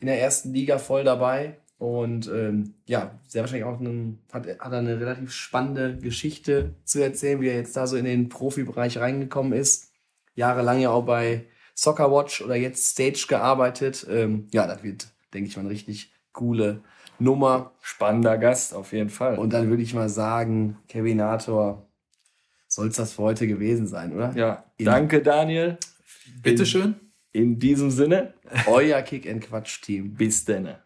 [0.00, 1.58] in der ersten Liga voll dabei.
[1.78, 7.02] Und ähm, ja, sehr wahrscheinlich auch einen, hat, hat er eine relativ spannende Geschichte zu
[7.02, 9.92] erzählen, wie er jetzt da so in den Profibereich reingekommen ist.
[10.34, 11.44] Jahrelang ja auch bei
[11.74, 14.06] Soccer Watch oder jetzt Stage gearbeitet.
[14.08, 16.82] Ähm, ja, das wird, denke ich mal, eine richtig coole
[17.18, 17.72] Nummer.
[17.80, 19.38] Spannender Gast, auf jeden Fall.
[19.38, 21.86] Und dann würde ich mal sagen, Kevinator,
[22.68, 24.32] soll es das für heute gewesen sein, oder?
[24.36, 25.78] ja, danke Daniel.
[26.42, 26.96] Bitteschön.
[27.32, 28.34] In diesem Sinne,
[28.66, 30.14] Euer Kick and Quatsch Team.
[30.14, 30.80] bis denne.